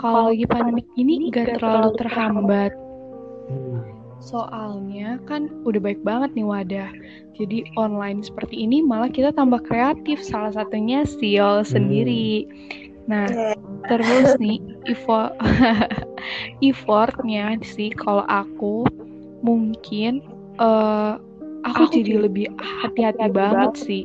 Kalau 0.00 0.32
lagi 0.32 0.46
pandemi 0.48 0.82
ini 0.96 1.28
gak 1.30 1.60
terlalu 1.60 1.94
terhambat. 2.00 2.72
Hmm. 3.48 3.80
Soalnya 4.22 5.18
kan 5.26 5.50
udah 5.66 5.82
baik 5.82 6.00
banget 6.06 6.30
nih 6.38 6.46
wadah. 6.46 6.90
Jadi 7.34 7.66
online 7.74 8.22
seperti 8.22 8.62
ini 8.62 8.78
malah 8.78 9.10
kita 9.10 9.34
tambah 9.34 9.58
kreatif. 9.66 10.22
Salah 10.22 10.54
satunya 10.54 11.02
Siol 11.02 11.66
sendiri. 11.66 12.46
Nah, 13.10 13.26
terus 13.90 14.38
nih 14.38 14.62
effort 14.86 15.34
effortnya 16.62 17.58
sih 17.66 17.90
kalau 17.90 18.22
aku 18.30 18.86
mungkin 19.42 20.22
eh 20.62 21.14
aku 21.66 21.82
jadi 21.90 22.22
lebih 22.26 22.46
hati-hati 22.58 23.26
banget 23.34 23.72
sih. 23.74 24.04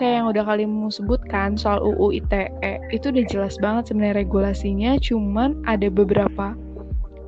Kayak 0.00 0.14
yang 0.22 0.26
udah 0.32 0.44
kalian 0.46 0.72
sebutkan 0.88 1.58
soal 1.58 1.82
UU 1.84 2.24
ITE 2.24 2.74
itu 2.94 3.12
udah 3.12 3.24
jelas 3.28 3.54
banget 3.60 3.92
sebenarnya 3.92 4.24
regulasinya, 4.24 4.96
cuman 5.02 5.60
ada 5.68 5.88
beberapa 5.92 6.56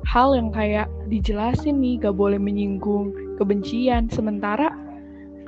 hal 0.09 0.33
yang 0.35 0.49
kayak 0.51 0.89
dijelasin 1.07 1.77
nih 1.79 2.01
gak 2.01 2.17
boleh 2.17 2.41
menyinggung 2.41 3.13
kebencian. 3.37 4.09
Sementara 4.09 4.73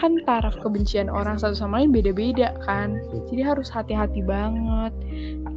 kan 0.01 0.19
taraf 0.27 0.57
kebencian 0.59 1.07
orang 1.07 1.39
satu 1.39 1.55
sama 1.55 1.81
lain 1.81 1.95
beda-beda 1.95 2.53
kan. 2.63 2.99
Jadi 3.31 3.41
harus 3.43 3.67
hati-hati 3.71 4.21
banget. 4.23 4.93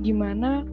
Gimana 0.02 0.64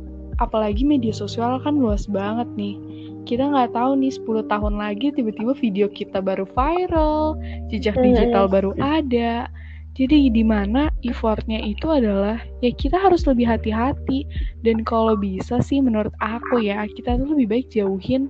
apalagi 0.41 0.81
media 0.87 1.13
sosial 1.13 1.61
kan 1.61 1.77
luas 1.77 2.07
banget 2.09 2.47
nih. 2.57 2.79
Kita 3.23 3.55
nggak 3.55 3.71
tahu 3.71 3.95
nih 4.03 4.11
10 4.19 4.51
tahun 4.51 4.73
lagi 4.75 5.15
tiba-tiba 5.15 5.55
video 5.55 5.87
kita 5.87 6.19
baru 6.19 6.43
viral 6.43 7.39
jejak 7.71 7.95
digital 7.95 8.51
baru 8.51 8.75
ada 8.83 9.47
jadi 9.93 10.33
di 10.33 10.41
mana 10.41 10.89
effortnya 11.05 11.61
itu 11.61 11.85
adalah 11.93 12.41
ya 12.65 12.73
kita 12.73 12.97
harus 12.97 13.29
lebih 13.29 13.45
hati-hati. 13.45 14.25
Dan 14.65 14.81
kalau 14.81 15.13
bisa 15.13 15.61
sih 15.61 15.85
menurut 15.85 16.13
aku 16.17 16.65
ya 16.65 16.81
kita 16.97 17.21
tuh 17.21 17.37
lebih 17.37 17.47
baik 17.53 17.67
jauhin 17.69 18.25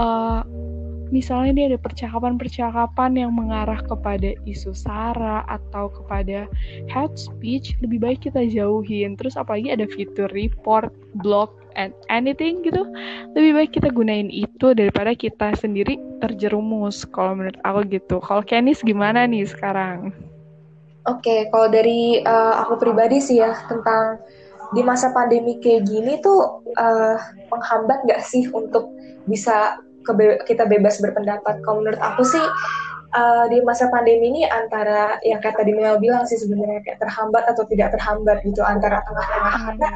uh, 0.00 0.40
misalnya 1.12 1.52
dia 1.52 1.66
ada 1.76 1.78
percakapan-percakapan 1.84 3.12
yang 3.12 3.32
mengarah 3.36 3.82
kepada 3.84 4.32
isu 4.48 4.72
sara 4.72 5.44
atau 5.52 5.92
kepada 5.92 6.48
hate 6.88 7.18
speech 7.18 7.76
lebih 7.84 8.00
baik 8.00 8.24
kita 8.24 8.48
jauhin. 8.48 9.20
Terus 9.20 9.36
apalagi 9.36 9.68
ada 9.76 9.84
fitur 9.84 10.32
report 10.32 10.88
block 11.20 11.60
and 11.78 11.92
anything 12.10 12.66
gitu 12.66 12.82
lebih 13.38 13.54
baik 13.54 13.70
kita 13.78 13.94
gunain 13.94 14.26
itu 14.26 14.74
daripada 14.74 15.14
kita 15.14 15.54
sendiri 15.54 15.94
terjerumus 16.24 17.04
kalau 17.12 17.36
menurut 17.36 17.60
aku 17.68 17.84
gitu. 17.92 18.16
Kalau 18.24 18.40
Kenis 18.40 18.80
gimana 18.80 19.28
nih 19.28 19.44
sekarang 19.44 20.29
Oke, 21.08 21.48
kalau 21.48 21.72
dari 21.72 22.20
uh, 22.20 22.60
aku 22.60 22.76
pribadi 22.76 23.24
sih 23.24 23.40
ya 23.40 23.56
tentang 23.68 24.20
di 24.76 24.84
masa 24.84 25.10
pandemi 25.10 25.56
kayak 25.58 25.88
gini 25.88 26.20
tuh 26.20 26.60
uh, 26.76 27.16
menghambat 27.48 28.04
nggak 28.04 28.20
sih 28.20 28.46
untuk 28.52 28.92
bisa 29.24 29.80
kebe 30.04 30.44
kita 30.44 30.68
bebas 30.68 31.00
berpendapat? 31.00 31.64
Kalau 31.64 31.80
menurut 31.80 32.00
aku 32.00 32.20
sih 32.20 32.44
uh, 33.16 33.44
di 33.48 33.64
masa 33.64 33.88
pandemi 33.88 34.28
ini 34.28 34.42
antara 34.44 35.16
yang 35.24 35.40
kayak 35.40 35.56
tadi 35.56 35.72
Mel 35.72 35.96
bilang 35.96 36.28
sih 36.28 36.36
sebenarnya 36.36 36.84
kayak 36.84 37.00
terhambat 37.00 37.48
atau 37.48 37.64
tidak 37.66 37.96
terhambat 37.96 38.44
gitu 38.44 38.60
antara 38.60 39.00
tengah-tengah. 39.08 39.54
Karena 39.72 39.88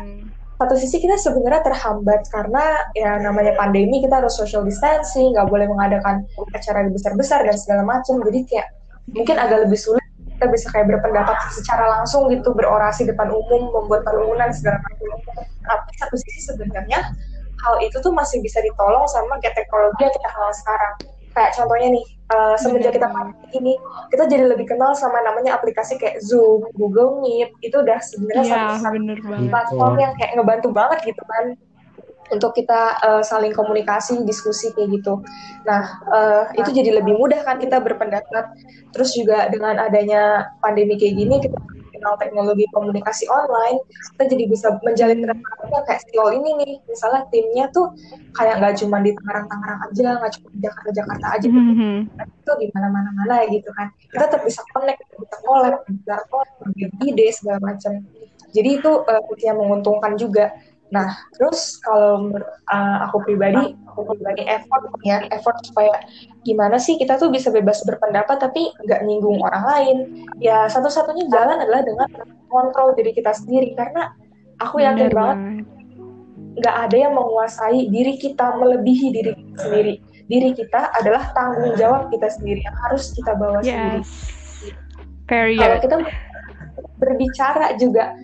satu 0.55 0.75
sisi 0.79 1.03
kita 1.03 1.19
sebenarnya 1.19 1.67
terhambat 1.67 2.31
karena 2.31 2.65
ya 2.95 3.19
namanya 3.19 3.59
pandemi 3.59 3.99
kita 4.01 4.23
harus 4.23 4.39
social 4.39 4.63
distancing 4.63 5.35
nggak 5.35 5.51
boleh 5.51 5.67
mengadakan 5.67 6.25
acara 6.55 6.87
besar-besar 6.89 7.43
dan 7.45 7.57
segala 7.59 7.83
macam. 7.83 8.23
Jadi 8.25 8.41
kayak 8.49 8.69
mungkin 9.11 9.37
agak 9.37 9.69
lebih 9.69 9.77
sulit 9.77 10.04
kita 10.35 10.47
bisa 10.51 10.67
kayak 10.75 10.91
berpendapat 10.91 11.37
secara 11.55 11.87
langsung 11.99 12.27
gitu 12.29 12.51
berorasi 12.53 13.07
depan 13.07 13.31
umum 13.31 13.71
membuat 13.71 14.03
kerumunan 14.03 14.51
segala 14.51 14.83
macam. 14.83 15.19
Tapi 15.65 15.91
satu 15.97 16.17
sisi 16.21 16.41
sebenarnya 16.53 17.01
hal 17.65 17.75
itu 17.81 17.97
tuh 18.03 18.13
masih 18.13 18.43
bisa 18.45 18.61
ditolong 18.61 19.07
sama 19.09 19.41
kayak 19.41 19.57
teknologi 19.57 20.05
yang 20.05 20.13
kita 20.13 20.29
kenal 20.29 20.53
sekarang. 20.53 20.95
Kayak 21.35 21.51
contohnya 21.59 21.89
nih 21.99 22.07
uh, 22.31 22.55
semenjak 22.59 22.93
kita 22.95 23.09
pandemi 23.11 23.49
ini 23.59 23.75
kita 24.13 24.31
jadi 24.31 24.45
lebih 24.47 24.67
kenal 24.71 24.95
sama 24.95 25.19
namanya 25.23 25.59
aplikasi 25.59 25.99
kayak 25.99 26.23
Zoom, 26.23 26.67
Google 26.75 27.23
Meet. 27.23 27.51
Itu 27.63 27.83
udah 27.83 27.99
sebenarnya 28.03 28.45
ya, 28.45 28.79
satu 28.79 29.01
platform 29.51 29.95
yang 29.99 30.13
kayak 30.19 30.39
ngebantu 30.39 30.69
banget 30.71 30.99
gitu 31.15 31.23
kan 31.25 31.59
untuk 32.33 32.57
kita 32.57 32.97
uh, 33.05 33.23
saling 33.25 33.53
komunikasi, 33.53 34.25
diskusi 34.25 34.73
kayak 34.73 35.01
gitu. 35.01 35.21
Nah, 35.69 35.83
uh, 36.09 36.43
itu 36.57 36.71
jadi 36.73 37.01
lebih 37.03 37.17
mudah 37.21 37.45
kan 37.45 37.61
kita 37.61 37.81
berpendapat. 37.81 38.57
Terus 38.97 39.13
juga 39.13 39.51
dengan 39.53 39.77
adanya 39.77 40.55
pandemi 40.65 40.97
kayak 40.97 41.15
gini, 41.19 41.37
kita 41.43 41.59
kenal 42.05 42.21
teknologi 42.21 42.69
komunikasi 42.77 43.25
online, 43.33 43.81
kita 44.13 44.25
jadi 44.29 44.45
bisa 44.45 44.77
menjalin 44.85 45.25
relasi 45.25 45.79
kayak 45.89 46.01
Stiol 46.05 46.37
ini 46.37 46.51
nih. 46.61 46.75
Misalnya 46.85 47.25
timnya 47.33 47.65
tuh 47.73 47.97
kayak 48.37 48.61
nggak 48.61 48.75
cuma 48.85 49.01
di 49.01 49.17
Tangerang-Tangerang 49.17 49.81
aja, 49.89 50.09
nggak 50.21 50.33
cuma 50.37 50.49
di 50.53 50.59
Jakarta-Jakarta 50.61 51.27
aja, 51.33 51.47
Mm 51.55 51.75
-hmm. 51.77 51.97
itu 52.45 52.53
di 52.61 52.67
mana-mana 52.77 53.47
gitu 53.49 53.71
kan. 53.73 53.89
Kita 54.11 54.27
tetap 54.29 54.43
bisa 54.45 54.61
connect, 54.75 55.01
bisa 55.17 55.37
collab, 55.47 55.81
bisa 55.89 56.15
berbagi 56.29 56.87
ide 57.09 57.27
segala 57.33 57.59
macam. 57.63 58.05
Jadi 58.55 58.69
itu 58.79 58.91
uh, 58.91 59.23
yang 59.41 59.57
menguntungkan 59.57 60.21
juga. 60.21 60.53
Nah, 60.93 61.11
terus 61.35 61.81
kalau 61.81 62.31
uh, 62.71 62.97
aku 63.09 63.25
pribadi, 63.25 63.73
aku 63.89 64.15
pribadi 64.15 64.45
effort 64.45 64.85
ya, 65.03 65.25
effort 65.33 65.57
supaya 65.65 66.05
gimana 66.45 66.77
sih 66.77 67.01
kita 67.01 67.17
tuh 67.17 67.33
bisa 67.33 67.49
bebas 67.49 67.81
berpendapat 67.89 68.37
tapi 68.39 68.71
nggak 68.85 69.01
nyinggung 69.09 69.41
orang 69.41 69.65
lain. 69.65 69.97
Ya 70.39 70.69
satu-satunya 70.69 71.27
jalan 71.33 71.65
adalah 71.65 71.83
dengan 71.83 72.09
kontrol 72.53 72.93
diri 72.95 73.17
kita 73.17 73.33
sendiri 73.33 73.73
karena 73.75 74.13
aku 74.61 74.85
yakin 74.85 75.11
Bener 75.11 75.17
banget 75.17 75.39
nggak 76.55 76.77
ada 76.87 76.97
yang 76.97 77.15
menguasai 77.19 77.91
diri 77.91 78.15
kita 78.15 78.55
melebihi 78.55 79.07
diri 79.11 79.33
kita 79.35 79.55
sendiri. 79.67 79.95
Diri 80.25 80.51
kita 80.57 80.81
adalah 80.95 81.35
tanggung 81.35 81.75
jawab 81.77 82.09
kita 82.15 82.31
sendiri 82.31 82.63
yang 82.63 82.77
harus 82.89 83.11
kita 83.13 83.35
bawa 83.35 83.61
sendiri. 83.61 84.01
Yes. 84.01 84.11
Period. 85.25 85.61
Kalau 85.61 85.79
kita 85.83 85.97
berbicara 86.99 87.75
juga 87.77 88.15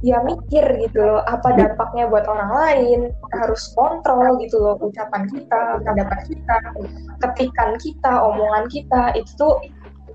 ya 0.00 0.22
mikir 0.24 0.64
gitu 0.80 1.02
loh 1.02 1.20
apa 1.26 1.52
dampaknya 1.52 2.08
buat 2.08 2.24
orang 2.24 2.50
lain 2.50 3.00
kita 3.10 3.36
harus 3.36 3.62
kontrol 3.76 4.38
gitu 4.40 4.56
loh 4.56 4.74
ucapan 4.80 5.28
kita 5.28 5.60
pendapat 5.82 6.20
kita 6.30 6.56
ketikan 7.20 7.70
kita 7.76 8.12
omongan 8.22 8.64
kita 8.70 9.12
itu 9.18 9.30
tuh 9.36 9.54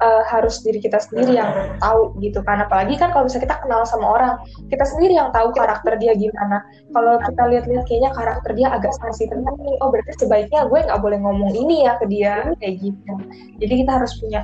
uh, 0.01 0.23
harus 0.27 0.59
diri 0.63 0.79
kita 0.81 0.99
sendiri 0.99 1.39
yang 1.39 1.51
tahu 1.79 2.15
gitu 2.19 2.43
kan. 2.43 2.63
Apalagi 2.63 2.99
kan 2.99 3.11
kalau 3.15 3.27
misalnya 3.27 3.51
kita 3.51 3.57
kenal 3.63 3.81
sama 3.87 4.07
orang 4.07 4.33
kita 4.67 4.83
sendiri 4.83 5.15
yang 5.15 5.29
tahu 5.31 5.51
karakter 5.55 5.95
dia 5.99 6.15
gimana. 6.17 6.63
Kalau 6.91 7.19
kita 7.21 7.43
lihat-lihat 7.51 7.83
kayaknya 7.87 8.11
karakter 8.15 8.51
dia 8.55 8.67
agak 8.73 8.91
sensitif 8.99 9.37
nih 9.37 9.75
oh 9.79 9.89
berarti 9.91 10.13
sebaiknya 10.19 10.67
gue 10.67 10.79
nggak 10.83 11.01
boleh 11.01 11.19
ngomong 11.21 11.51
ini 11.55 11.87
ya 11.87 11.95
ke 11.99 12.05
dia 12.09 12.51
kayak 12.59 12.75
gitu. 12.81 13.13
Jadi 13.61 13.73
kita 13.85 13.91
harus 14.01 14.11
punya 14.19 14.41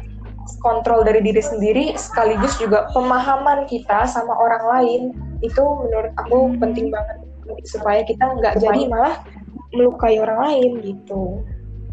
kontrol 0.61 1.05
dari 1.05 1.21
diri 1.21 1.41
sendiri 1.41 1.85
sekaligus 1.97 2.57
juga 2.57 2.89
pemahaman 2.93 3.65
kita 3.69 4.05
sama 4.09 4.33
orang 4.37 4.63
lain 4.77 5.01
itu 5.41 5.61
menurut 5.61 6.13
aku 6.17 6.37
hmm. 6.49 6.57
penting 6.61 6.87
banget 6.89 7.17
supaya 7.65 8.01
kita 8.05 8.23
nggak 8.37 8.61
jadi 8.61 8.87
malah 8.87 9.21
melukai 9.71 10.19
orang 10.19 10.39
lain 10.39 10.71
gitu 10.83 11.41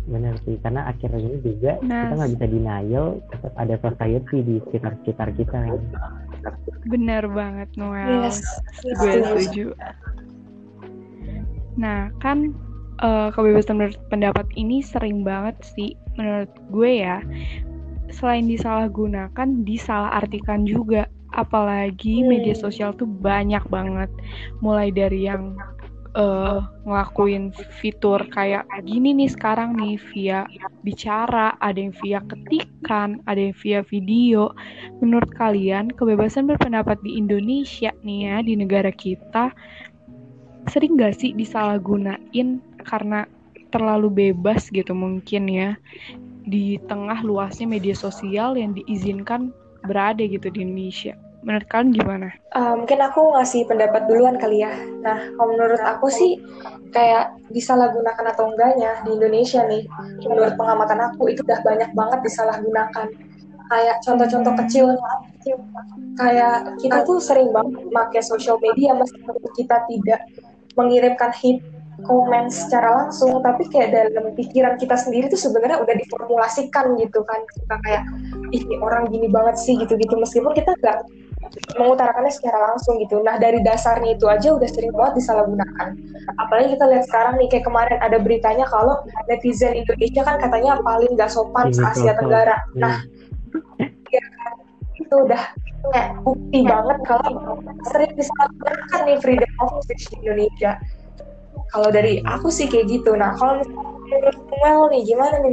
benar 0.09 0.35
sih 0.49 0.57
karena 0.65 0.89
akhirnya 0.89 1.21
ini 1.21 1.39
juga 1.45 1.73
nah. 1.85 2.09
kita 2.09 2.15
nggak 2.17 2.33
bisa 2.33 2.47
denial 2.49 3.07
tetap 3.29 3.53
ada 3.61 3.75
society 3.85 4.37
di 4.41 4.55
sekitar 4.65 4.93
sekitar 5.05 5.29
kita 5.37 5.59
benar 6.89 7.29
banget 7.29 7.69
Noel 7.77 8.25
yes. 8.25 8.41
gue 8.81 9.13
setuju 9.21 9.67
nah 11.77 12.09
kan 12.25 12.57
uh, 13.05 13.29
kebebasan 13.37 13.79
berpendapat 13.79 14.49
ini 14.57 14.81
sering 14.81 15.23
banget 15.23 15.61
sih 15.61 15.93
menurut 16.17 16.51
gue 16.73 16.91
ya 17.05 17.21
selain 18.13 18.49
disalahgunakan 18.49 19.65
disalahartikan 19.65 20.65
juga. 20.65 21.09
Apalagi 21.37 22.25
media 22.25 22.57
sosial 22.57 22.97
tuh 22.97 23.07
banyak 23.07 23.63
banget. 23.69 24.11
Mulai 24.65 24.89
dari 24.91 25.29
yang 25.29 25.55
uh, 26.17 26.65
ngelakuin 26.89 27.53
fitur 27.79 28.25
kayak 28.33 28.65
gini 28.83 29.13
nih 29.13 29.31
sekarang 29.31 29.77
nih 29.77 30.01
via 30.11 30.49
bicara, 30.83 31.55
ada 31.61 31.79
yang 31.79 31.93
via 32.01 32.25
ketikan, 32.25 33.21
ada 33.29 33.39
yang 33.39 33.57
via 33.61 33.81
video. 33.85 34.51
Menurut 35.05 35.29
kalian 35.37 35.93
kebebasan 35.93 36.49
berpendapat 36.49 36.97
di 37.05 37.21
Indonesia 37.21 37.93
nih 38.03 38.19
ya 38.33 38.37
di 38.41 38.55
negara 38.57 38.91
kita 38.91 39.53
sering 40.69 41.01
gak 41.01 41.17
sih 41.17 41.33
disalahgunain 41.33 42.61
karena 42.85 43.25
terlalu 43.73 44.33
bebas 44.33 44.69
gitu 44.73 44.93
mungkin 44.93 45.49
ya 45.49 45.71
di 46.49 46.81
tengah 46.89 47.21
luasnya 47.21 47.69
media 47.69 47.93
sosial 47.93 48.57
yang 48.57 48.73
diizinkan 48.73 49.53
berada 49.85 50.25
gitu 50.25 50.49
di 50.49 50.65
Indonesia 50.65 51.15
menurut 51.43 51.67
kalian 51.71 51.95
gimana? 51.95 52.29
Uh, 52.51 52.75
mungkin 52.83 52.99
aku 52.99 53.35
ngasih 53.39 53.71
pendapat 53.71 54.11
duluan 54.11 54.37
kali 54.43 54.67
ya. 54.67 54.75
Nah, 55.05 55.31
kalau 55.39 55.55
menurut 55.55 55.79
aku 55.83 56.11
sih 56.11 56.43
kayak 56.91 57.31
disalahgunakan 57.55 58.35
atau 58.35 58.51
enggaknya 58.51 58.99
di 59.07 59.15
Indonesia 59.15 59.63
nih, 59.67 59.87
menurut 60.27 60.59
pengamatan 60.59 60.99
aku 61.13 61.31
itu 61.31 61.47
udah 61.47 61.61
banyak 61.63 61.91
banget 61.95 62.21
disalahgunakan. 62.27 63.07
Kayak 63.69 63.97
contoh-contoh 64.01 64.55
kecil, 64.65 64.87
kayak 66.17 66.73
kita 66.81 67.05
tuh 67.05 67.21
sering 67.21 67.53
banget 67.53 67.85
pakai 67.93 68.23
social 68.25 68.57
media 68.65 68.97
meskipun 68.97 69.37
kita 69.55 69.85
tidak 69.87 70.21
mengirimkan 70.73 71.31
hit 71.37 71.61
komen 72.07 72.47
secara 72.47 73.05
langsung 73.05 73.43
tapi 73.43 73.67
kayak 73.67 74.15
dalam 74.15 74.31
pikiran 74.39 74.79
kita 74.79 74.95
sendiri 74.95 75.27
tuh 75.27 75.41
sebenarnya 75.41 75.83
udah 75.83 75.95
diformulasikan 75.99 76.95
gitu 76.95 77.27
kan 77.27 77.43
kita 77.59 77.75
kayak 77.83 78.03
ih 78.55 78.63
orang 78.79 79.11
gini 79.11 79.27
banget 79.27 79.59
sih 79.59 79.75
gitu-gitu 79.75 80.15
meskipun 80.15 80.55
kita 80.55 80.79
nggak 80.79 80.99
mengutarakannya 81.79 82.33
secara 82.35 82.75
langsung 82.75 82.99
gitu. 83.01 83.23
Nah 83.23 83.39
dari 83.39 83.63
dasarnya 83.63 84.19
itu 84.19 84.27
aja 84.29 84.53
udah 84.53 84.69
sering 84.69 84.93
banget 84.93 85.23
disalahgunakan. 85.23 85.89
Apalagi 86.37 86.77
kita 86.77 86.85
lihat 86.91 87.05
sekarang 87.09 87.35
nih 87.41 87.49
kayak 87.51 87.65
kemarin 87.65 87.99
ada 88.03 88.19
beritanya 88.21 88.67
kalau 88.69 89.01
netizen 89.31 89.75
Indonesia 89.79 90.23
kan 90.27 90.37
katanya 90.43 90.79
paling 90.83 91.15
gak 91.17 91.31
sopan 91.33 91.73
se 91.73 91.81
Asia 91.81 92.13
Tenggara. 92.19 92.57
Iya. 92.75 92.81
Nah 92.83 92.97
ya, 94.13 94.25
itu 94.99 95.15
udah 95.15 95.43
kayak 95.95 96.11
bukti 96.27 96.61
banget 96.67 96.99
kalau 97.07 97.31
sering 97.89 98.13
disalahgunakan 98.19 99.01
nih 99.07 99.19
freedom 99.23 99.53
of 99.63 99.79
speech 99.87 100.05
di 100.11 100.17
Indonesia. 100.27 100.77
Kalau 101.69 101.89
dari 101.93 102.21
aku 102.25 102.49
sih 102.49 102.67
kayak 102.69 102.89
gitu. 102.89 103.13
Nah 103.15 103.37
kalau 103.37 103.61
menurut 104.09 104.39
Mel 104.61 104.81
nih 104.93 105.03
gimana 105.05 105.37
nih 105.45 105.53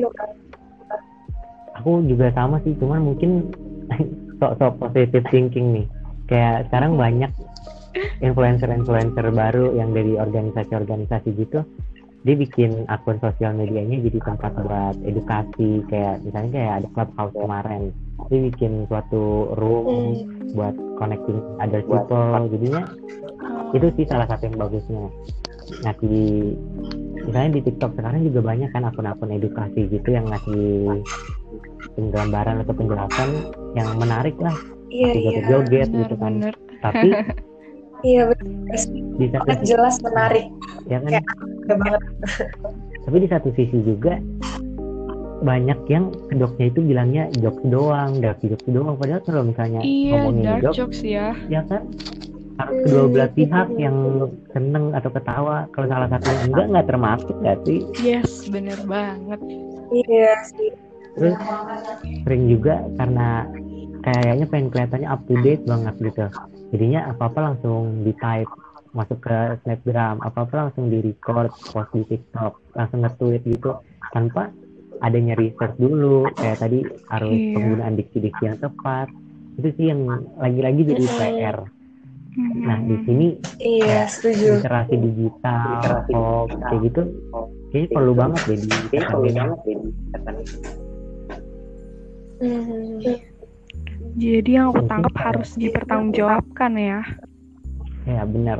Aku 1.83 2.01
juga 2.07 2.31
sama 2.31 2.57
sih, 2.63 2.71
cuman 2.79 3.03
mungkin 3.03 3.51
sok-sok 4.39 4.79
positive 4.79 5.25
thinking 5.29 5.75
nih. 5.75 5.85
Kayak 6.25 6.71
sekarang 6.71 6.97
banyak 6.97 7.31
influencer-influencer 8.23 9.27
baru 9.31 9.75
yang 9.75 9.95
dari 9.95 10.19
organisasi-organisasi 10.19 11.29
gitu 11.35 11.63
dia 12.25 12.33
bikin 12.33 12.89
akun 12.89 13.21
sosial 13.21 13.53
medianya 13.53 14.01
jadi 14.01 14.17
tempat 14.17 14.57
buat 14.65 14.97
edukasi. 15.05 15.85
Kayak 15.85 16.25
misalnya 16.25 16.49
kayak 16.57 16.73
ada 16.81 16.87
clubhouse 16.97 17.35
kemarin 17.37 17.93
dia 18.33 18.39
bikin 18.49 18.89
suatu 18.89 19.53
room 19.61 19.85
hmm. 20.17 20.57
buat 20.57 20.73
connecting 20.97 21.37
other 21.61 21.85
people. 21.85 22.49
Jadinya 22.49 22.81
itu 23.77 23.87
sih 23.93 24.05
salah 24.09 24.25
satu 24.25 24.49
yang 24.49 24.57
bagusnya 24.57 25.05
nah 25.81 25.93
di 25.97 26.53
misalnya 27.25 27.57
di 27.57 27.61
TikTok 27.65 27.91
sekarang 27.97 28.21
juga 28.29 28.41
banyak 28.45 28.69
kan 28.69 28.85
akun-akun 28.85 29.33
edukasi 29.33 29.89
gitu 29.89 30.09
yang 30.13 30.29
ngasih 30.29 31.01
penggambaran 31.97 32.61
atau 32.61 32.73
penjelasan 32.75 33.29
yang 33.73 33.89
menarik 33.97 34.35
lah. 34.37 34.53
Iya, 34.93 35.11
iya, 35.17 35.41
joget 35.49 35.89
gitu 35.89 36.15
kan. 36.15 36.39
bener. 36.39 36.55
tapi 36.79 37.09
iya 38.09 38.29
benar. 38.29 38.79
Di 39.17 39.27
satu 39.33 39.51
jelas 39.65 39.95
menarik. 40.05 40.45
Ya 40.85 41.01
kan? 41.01 41.09
Kayak, 41.09 41.25
banget. 41.81 42.01
Tapi 43.05 43.17
di 43.21 43.29
satu 43.29 43.49
sisi 43.53 43.77
juga 43.85 44.17
banyak 45.45 45.79
yang 45.93 46.09
kedoknya 46.25 46.65
itu 46.73 46.79
bilangnya 46.81 47.23
jokes 47.37 47.61
doang, 47.69 48.17
dark 48.17 48.41
jokes 48.41 48.65
doang. 48.65 48.97
Padahal 48.97 49.21
kalau 49.21 49.45
misalnya 49.45 49.85
iya, 49.85 50.25
ngomongin 50.25 50.45
dark 50.45 50.73
jokes, 50.73 50.77
jokes 50.77 50.99
ya, 51.05 51.37
ya 51.45 51.61
kan 51.69 51.85
harus 52.55 52.75
kedua 52.87 53.05
belah 53.11 53.31
pihak 53.35 53.67
yang 53.75 53.97
seneng 54.55 54.95
atau 54.95 55.09
ketawa. 55.11 55.67
Kalau 55.75 55.87
salah 55.91 56.07
satu 56.07 56.29
enggak 56.47 56.65
nggak 56.71 56.87
termasuk 56.87 57.35
nggak 57.43 57.59
sih? 57.67 57.79
Yes, 57.99 58.47
bener 58.47 58.79
banget. 58.87 59.39
Iya 59.91 60.33
sih 60.55 60.71
terus 61.15 61.35
sering 62.27 62.43
juga 62.51 62.83
karena 62.99 63.47
kayaknya 64.03 64.45
pengen 64.51 64.69
kelihatannya 64.69 65.07
up 65.09 65.21
to 65.25 65.35
date 65.41 65.63
banget 65.63 65.95
gitu 66.03 66.25
jadinya 66.75 67.01
apa 67.09 67.31
apa 67.31 67.39
langsung 67.51 68.03
di 68.03 68.13
type 68.19 68.51
masuk 68.91 69.19
ke 69.23 69.59
snapgram 69.63 70.19
apa 70.23 70.43
apa 70.43 70.55
langsung 70.67 70.91
di 70.91 70.99
record 71.03 71.51
post 71.71 71.91
di 71.95 72.03
tiktok 72.07 72.59
langsung 72.75 73.03
nge-tweet 73.03 73.43
gitu 73.47 73.79
tanpa 74.11 74.51
adanya 75.03 75.35
research 75.35 75.75
dulu 75.75 76.27
kayak 76.35 76.59
tadi 76.63 76.79
harus 77.11 77.35
yeah. 77.35 77.51
penggunaan 77.55 77.95
diksi-diksi 77.99 78.43
yang 78.47 78.59
tepat 78.59 79.07
itu 79.55 79.69
sih 79.79 79.85
yang 79.91 80.03
lagi-lagi 80.39 80.81
jadi 80.83 81.05
PR 81.15 81.57
nah 82.35 82.75
di 82.83 82.95
sini 83.07 83.27
iya 83.63 84.03
setuju 84.11 84.59
literasi 84.59 84.95
digital 84.99 85.63
literasi 85.79 86.13
kayak 86.67 86.81
gitu 86.83 87.01
kayaknya 87.71 87.89
perlu 87.95 88.11
banget 88.11 88.41
jadi 88.43 88.67
perlu 89.07 89.29
banget 89.31 89.59
jadi 89.63 89.87
Hmm. 92.35 92.99
Jadi 94.19 94.49
yang 94.59 94.75
aku 94.75 94.83
tangkap 94.91 95.15
harus 95.15 95.55
dipertanggungjawabkan 95.55 96.71
ya. 96.75 96.99
Ya 98.03 98.21
benar. 98.27 98.59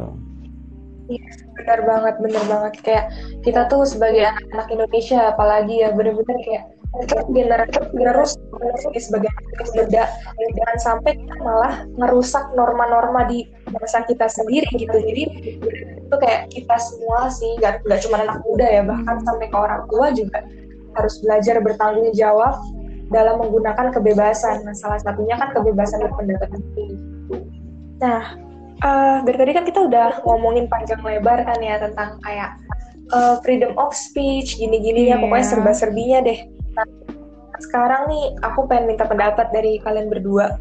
Iya 1.11 1.27
benar 1.59 1.79
banget, 1.85 2.15
benar 2.23 2.43
banget. 2.49 2.73
Kayak 2.81 3.05
kita 3.43 3.67
tuh 3.67 3.83
sebagai 3.83 4.25
anak-anak 4.25 4.67
Indonesia, 4.71 5.19
apalagi 5.31 5.75
ya 5.83 5.91
benar-benar 5.91 6.37
kayak 6.43 6.63
kita 7.03 7.19
generasi 7.91 8.39
terus 8.55 9.03
sebagai 9.11 9.27
anak 9.27 9.67
muda 9.75 10.03
jangan 10.39 10.77
sampai 10.79 11.11
kita 11.19 11.35
malah 11.43 11.83
ngerusak 11.99 12.45
norma-norma 12.55 13.27
di 13.27 13.43
bangsa 13.75 14.07
kita 14.07 14.25
sendiri 14.31 14.69
gitu 14.79 14.95
jadi 14.95 15.23
itu 16.05 16.15
kayak 16.15 16.47
kita 16.51 16.75
semua 16.79 17.27
sih 17.27 17.51
nggak 17.59 17.83
nggak 17.83 17.99
cuma 18.07 18.23
anak 18.23 18.39
muda 18.47 18.67
ya 18.67 18.81
bahkan 18.87 19.19
sampai 19.27 19.47
ke 19.51 19.57
orang 19.57 19.83
tua 19.91 20.07
juga 20.15 20.39
harus 20.95 21.19
belajar 21.19 21.59
bertanggung 21.59 22.15
jawab 22.15 22.55
dalam 23.13 23.37
menggunakan 23.41 23.93
kebebasan. 23.93 24.65
Nah, 24.65 24.73
salah 24.73 24.97
satunya 25.01 25.37
kan 25.37 25.53
kebebasan 25.53 26.01
berpendapat 26.09 26.49
itu. 26.57 26.83
Nah, 28.01 28.23
uh, 28.81 29.17
dari 29.23 29.37
tadi 29.37 29.51
kan 29.53 29.65
kita 29.67 29.79
udah 29.85 30.25
ngomongin 30.25 30.65
panjang 30.71 31.01
lebar 31.05 31.45
kan 31.45 31.59
ya 31.61 31.77
tentang 31.77 32.17
kayak 32.25 32.57
uh, 33.13 33.37
freedom 33.45 33.75
of 33.77 33.93
speech, 33.93 34.57
gini-gini 34.57 35.11
yeah. 35.11 35.19
ya, 35.19 35.21
pokoknya 35.21 35.45
serba-serbinya 35.45 36.19
deh. 36.25 36.39
Nah, 36.75 36.87
sekarang 37.61 38.11
nih 38.11 38.25
aku 38.43 38.67
pengen 38.67 38.95
minta 38.95 39.05
pendapat 39.07 39.47
dari 39.53 39.79
kalian 39.79 40.11
berdua 40.11 40.51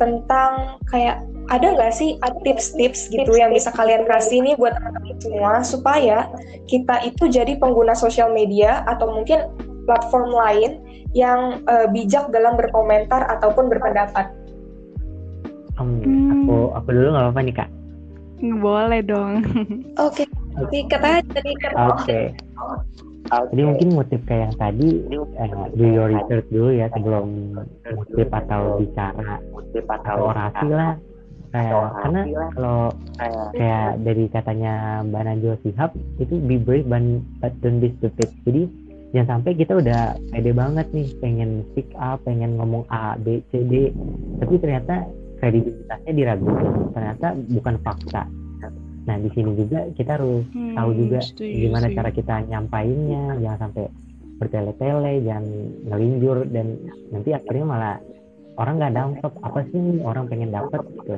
tentang 0.00 0.80
kayak 0.88 1.20
ada 1.52 1.76
nggak 1.76 1.92
sih 1.92 2.16
tips-tips 2.46 3.12
gitu 3.12 3.36
yang 3.36 3.52
bisa 3.52 3.68
kalian 3.74 4.08
kasih 4.08 4.40
nih 4.40 4.56
buat 4.56 4.72
teman-teman 4.80 5.18
semua 5.20 5.52
supaya 5.60 6.30
kita 6.64 7.04
itu 7.04 7.28
jadi 7.28 7.60
pengguna 7.60 7.92
sosial 7.92 8.32
media 8.32 8.86
atau 8.88 9.12
mungkin 9.12 9.44
platform 9.84 10.32
lain 10.32 10.80
yang 11.12 11.60
uh, 11.66 11.90
bijak 11.90 12.30
dalam 12.30 12.54
berkomentar 12.54 13.26
ataupun 13.26 13.66
berpendapat. 13.66 14.30
Um, 15.76 15.98
hmm. 16.00 16.30
Aku 16.46 16.56
aku 16.78 16.88
dulu 16.94 17.08
nggak 17.12 17.24
apa-apa 17.28 17.40
nih 17.42 17.54
kak. 17.58 17.70
Boleh 18.40 19.00
dong. 19.04 19.44
Oke, 20.00 20.24
okay. 20.56 20.86
kata 20.86 21.20
aja 21.20 21.38
nih 21.42 21.54
Oke. 21.58 21.74
Okay. 22.06 22.24
Jadi 23.30 23.62
mungkin 23.62 23.88
motif 23.94 24.20
kayak 24.26 24.50
yang 24.50 24.56
tadi 24.58 24.88
eh, 25.38 25.50
do 25.78 25.86
your 25.86 26.10
research 26.10 26.46
dulu 26.50 26.74
ya 26.74 26.90
sebelum 26.90 27.54
motif 27.94 28.26
atau 28.26 28.82
bicara 28.82 29.38
atau 29.86 30.16
orasi 30.34 30.66
lah. 30.70 30.98
Kayak 31.50 31.82
karena 31.98 32.20
kalau 32.54 32.78
kayak 33.54 33.90
dari 34.06 34.24
katanya 34.30 35.02
Mbak 35.06 35.22
Najwa 35.26 35.54
Sihab 35.62 35.90
itu 36.18 36.34
be 36.42 36.58
brave 36.58 36.86
but 37.42 37.54
don't 37.62 37.78
be 37.78 37.94
stupid. 37.98 38.30
Jadi 38.46 38.62
jangan 39.14 39.38
sampai 39.38 39.58
kita 39.58 39.78
udah 39.78 40.14
pede 40.30 40.50
banget 40.54 40.86
nih 40.94 41.10
pengen 41.18 41.66
speak 41.70 41.90
up 41.98 42.22
pengen 42.22 42.54
ngomong 42.58 42.86
A 42.90 43.18
B 43.18 43.42
C 43.50 43.62
D. 43.66 43.94
Tapi 44.42 44.54
ternyata 44.58 45.06
kredibilitasnya 45.42 46.12
diragukan. 46.14 46.70
Ternyata 46.94 47.26
bukan 47.50 47.74
fakta 47.82 48.22
nah 49.10 49.18
di 49.18 49.26
sini 49.34 49.50
juga 49.58 49.90
kita 49.98 50.22
harus 50.22 50.46
hmm, 50.54 50.78
tahu 50.78 50.90
juga 50.94 51.18
setuju, 51.18 51.50
gimana 51.66 51.86
setuju. 51.90 51.98
cara 51.98 52.10
kita 52.14 52.34
nyampainnya 52.46 53.24
jangan 53.42 53.58
sampai 53.66 53.84
bertele-tele 54.38 55.12
jangan 55.26 55.46
ngelinjur 55.90 56.38
dan 56.54 56.66
nanti 57.10 57.30
akhirnya 57.34 57.66
malah 57.66 57.96
orang 58.54 58.74
nggak 58.78 58.94
dapat 58.94 59.32
apa 59.42 59.60
sih 59.74 59.82
orang 60.06 60.24
pengen 60.30 60.54
dapat 60.54 60.80
gitu 60.94 61.16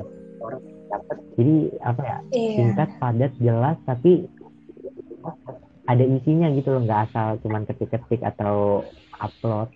jadi 1.37 1.55
apa 1.85 2.01
ya 2.01 2.17
iya. 2.33 2.51
singkat 2.57 2.89
padat 2.97 3.31
jelas 3.37 3.77
tapi 3.85 4.25
ada 5.85 6.03
isinya 6.03 6.49
gitu 6.57 6.73
loh 6.73 6.81
nggak 6.81 7.13
asal 7.13 7.37
cuman 7.45 7.69
ketik-ketik 7.69 8.25
atau 8.25 8.81
upload 9.21 9.69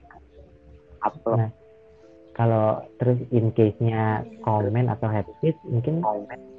upload 1.06 1.38
nah, 1.38 1.51
kalau 2.34 2.82
terus 2.97 3.21
in 3.30 3.53
case-nya 3.53 4.25
komen 4.41 4.89
atau 4.89 5.06
head 5.10 5.30
speech 5.38 5.58
mungkin 5.69 6.01
komen. 6.01 6.56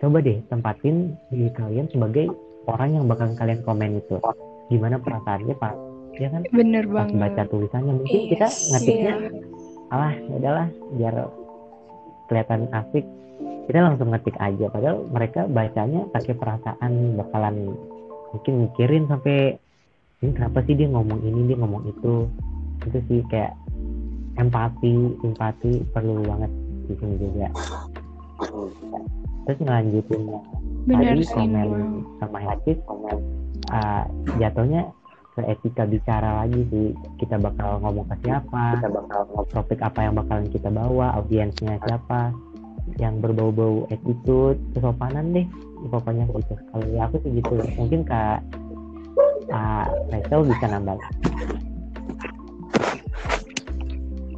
Coba 0.00 0.18
deh 0.24 0.40
tempatin 0.48 1.12
diri 1.28 1.52
kalian 1.52 1.86
sebagai 1.92 2.32
orang 2.64 2.96
yang 2.96 3.04
bakal 3.04 3.28
kalian 3.36 3.60
komen 3.62 4.00
itu. 4.00 4.16
Gimana 4.72 4.96
perasaannya 4.96 5.54
pak? 5.60 5.74
Ya 6.16 6.28
kan? 6.32 6.42
Bener 6.50 6.84
pas 6.88 7.06
banget. 7.06 7.20
baca 7.20 7.42
tulisannya 7.52 7.92
mungkin 8.00 8.20
yes, 8.24 8.28
kita 8.32 8.48
ngetiknya 8.74 9.14
yeah. 9.14 9.94
alah 9.94 10.14
ya 10.16 10.34
udahlah 10.40 10.68
biar 10.96 11.14
kelihatan 12.32 12.60
asik. 12.72 13.04
Kita 13.68 13.78
langsung 13.86 14.08
ngetik 14.10 14.36
aja 14.40 14.66
padahal 14.66 15.06
mereka 15.06 15.46
bacanya 15.46 16.02
pakai 16.10 16.34
perasaan 16.34 16.92
bakalan 17.14 17.76
mungkin 18.34 18.54
mikirin 18.66 19.04
sampai 19.06 19.54
ini 20.20 20.30
kenapa 20.34 20.58
sih 20.66 20.74
dia 20.74 20.88
ngomong 20.90 21.20
ini 21.22 21.46
dia 21.46 21.56
ngomong 21.60 21.86
itu? 21.86 22.26
Itu 22.88 22.98
sih 23.06 23.20
kayak 23.30 23.54
empati 24.40 25.20
simpati 25.20 25.84
perlu 25.92 26.24
banget 26.24 26.50
di 26.88 26.94
sini 26.98 27.14
juga 27.20 27.48
terus 29.50 29.66
ngelanjutin 29.66 30.22
tadi 30.86 31.24
komen 31.26 31.68
sama 32.22 32.38
Hafiz 32.38 32.78
uh, 33.74 34.06
jatuhnya 34.38 34.86
ke 35.34 35.42
etika 35.42 35.90
bicara 35.90 36.46
lagi 36.46 36.62
sih. 36.70 36.94
Kita 37.18 37.34
bakal 37.42 37.82
ngomong 37.82 38.06
ke 38.14 38.30
siapa 38.30 38.78
kita 38.78 38.94
bakal 38.94 39.20
topik 39.50 39.82
apa 39.82 40.06
yang 40.06 40.14
bakalan 40.14 40.46
kita 40.54 40.70
bawa 40.70 41.18
audiensnya 41.18 41.82
siapa 41.82 42.30
yang 43.02 43.18
berbau-bau 43.18 43.90
attitude 43.90 44.62
kesopanan 44.70 45.34
deh 45.34 45.46
pokoknya 45.90 46.30
gitu. 46.30 46.54
Kalau 46.54 46.86
ya 46.94 47.10
aku 47.10 47.18
sih 47.26 47.42
gitu. 47.42 47.58
Mungkin 47.74 48.06
kak 48.06 48.38
uh, 49.50 49.86
Rachel 50.14 50.46
bisa 50.46 50.66
nambah 50.70 50.94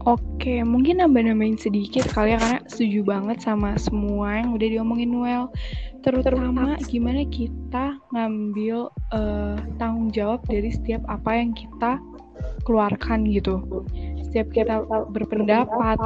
Oke, 0.03 0.67
mungkin 0.67 0.99
nambah-nambahin 0.99 1.63
sedikit 1.63 2.03
kali 2.11 2.35
ya 2.35 2.39
karena 2.43 2.59
setuju 2.67 3.07
banget 3.07 3.39
sama 3.39 3.79
semua 3.79 4.43
yang 4.43 4.51
udah 4.51 4.69
diomongin 4.75 5.15
Noel. 5.15 5.47
Terutama 6.03 6.75
gimana 6.91 7.23
kita 7.31 8.03
ngambil 8.11 8.91
uh, 9.15 9.55
tanggung 9.79 10.11
jawab 10.11 10.43
dari 10.51 10.75
setiap 10.75 11.07
apa 11.07 11.39
yang 11.39 11.55
kita 11.55 12.03
keluarkan 12.67 13.31
gitu. 13.31 13.63
Setiap 14.27 14.51
kita 14.51 14.83
berpendapat 15.15 16.03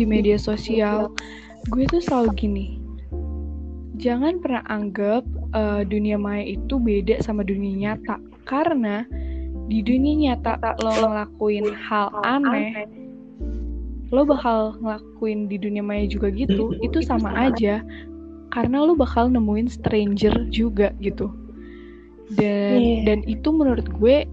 di 0.00 0.08
media 0.08 0.40
sosial, 0.40 1.12
gue 1.68 1.84
tuh 1.92 2.00
selalu 2.00 2.30
gini. 2.40 2.66
Jangan 4.00 4.40
pernah 4.40 4.64
anggap 4.72 5.28
uh, 5.52 5.84
dunia 5.84 6.16
maya 6.16 6.56
itu 6.56 6.80
beda 6.80 7.20
sama 7.20 7.44
dunia 7.44 7.92
nyata 7.92 8.16
karena 8.48 9.04
di 9.70 9.86
dunia 9.86 10.34
nyata 10.34 10.58
lo 10.82 10.90
ngelakuin 10.98 11.70
hal 11.78 12.10
aneh 12.26 12.90
lo 14.10 14.26
bakal 14.26 14.74
ngelakuin 14.82 15.46
di 15.46 15.56
dunia 15.56 15.82
maya 15.86 16.04
juga 16.10 16.34
gitu 16.34 16.74
itu 16.86 16.98
sama 17.00 17.30
aja. 17.48 17.82
Karena 18.50 18.82
lo 18.82 18.98
bakal 18.98 19.30
nemuin 19.30 19.70
stranger 19.70 20.34
juga 20.50 20.90
gitu. 20.98 21.30
Dan 22.34 22.78
yeah. 22.82 22.98
dan 23.06 23.18
itu 23.30 23.54
menurut 23.54 23.86
gue 23.86 24.26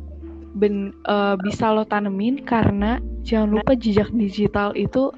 ben, 0.58 0.94
uh, 1.06 1.38
bisa 1.38 1.70
lo 1.70 1.86
tanemin 1.86 2.42
karena 2.42 2.98
jangan 3.22 3.62
lupa 3.62 3.78
jejak 3.78 4.10
digital 4.18 4.74
itu 4.74 5.14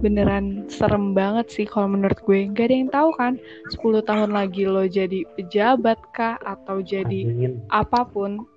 beneran 0.00 0.64
serem 0.72 1.12
banget 1.12 1.52
sih 1.52 1.66
kalau 1.68 1.92
menurut 1.92 2.16
gue. 2.24 2.48
Gak 2.56 2.72
ada 2.72 2.74
yang 2.80 2.88
tahu 2.88 3.10
kan 3.20 3.36
10 3.76 4.08
tahun 4.08 4.30
lagi 4.32 4.64
lo 4.64 4.88
jadi 4.88 5.28
pejabat 5.36 6.00
kah 6.16 6.40
atau 6.40 6.80
jadi 6.80 7.52
apa 7.68 8.08
pun 8.08 8.48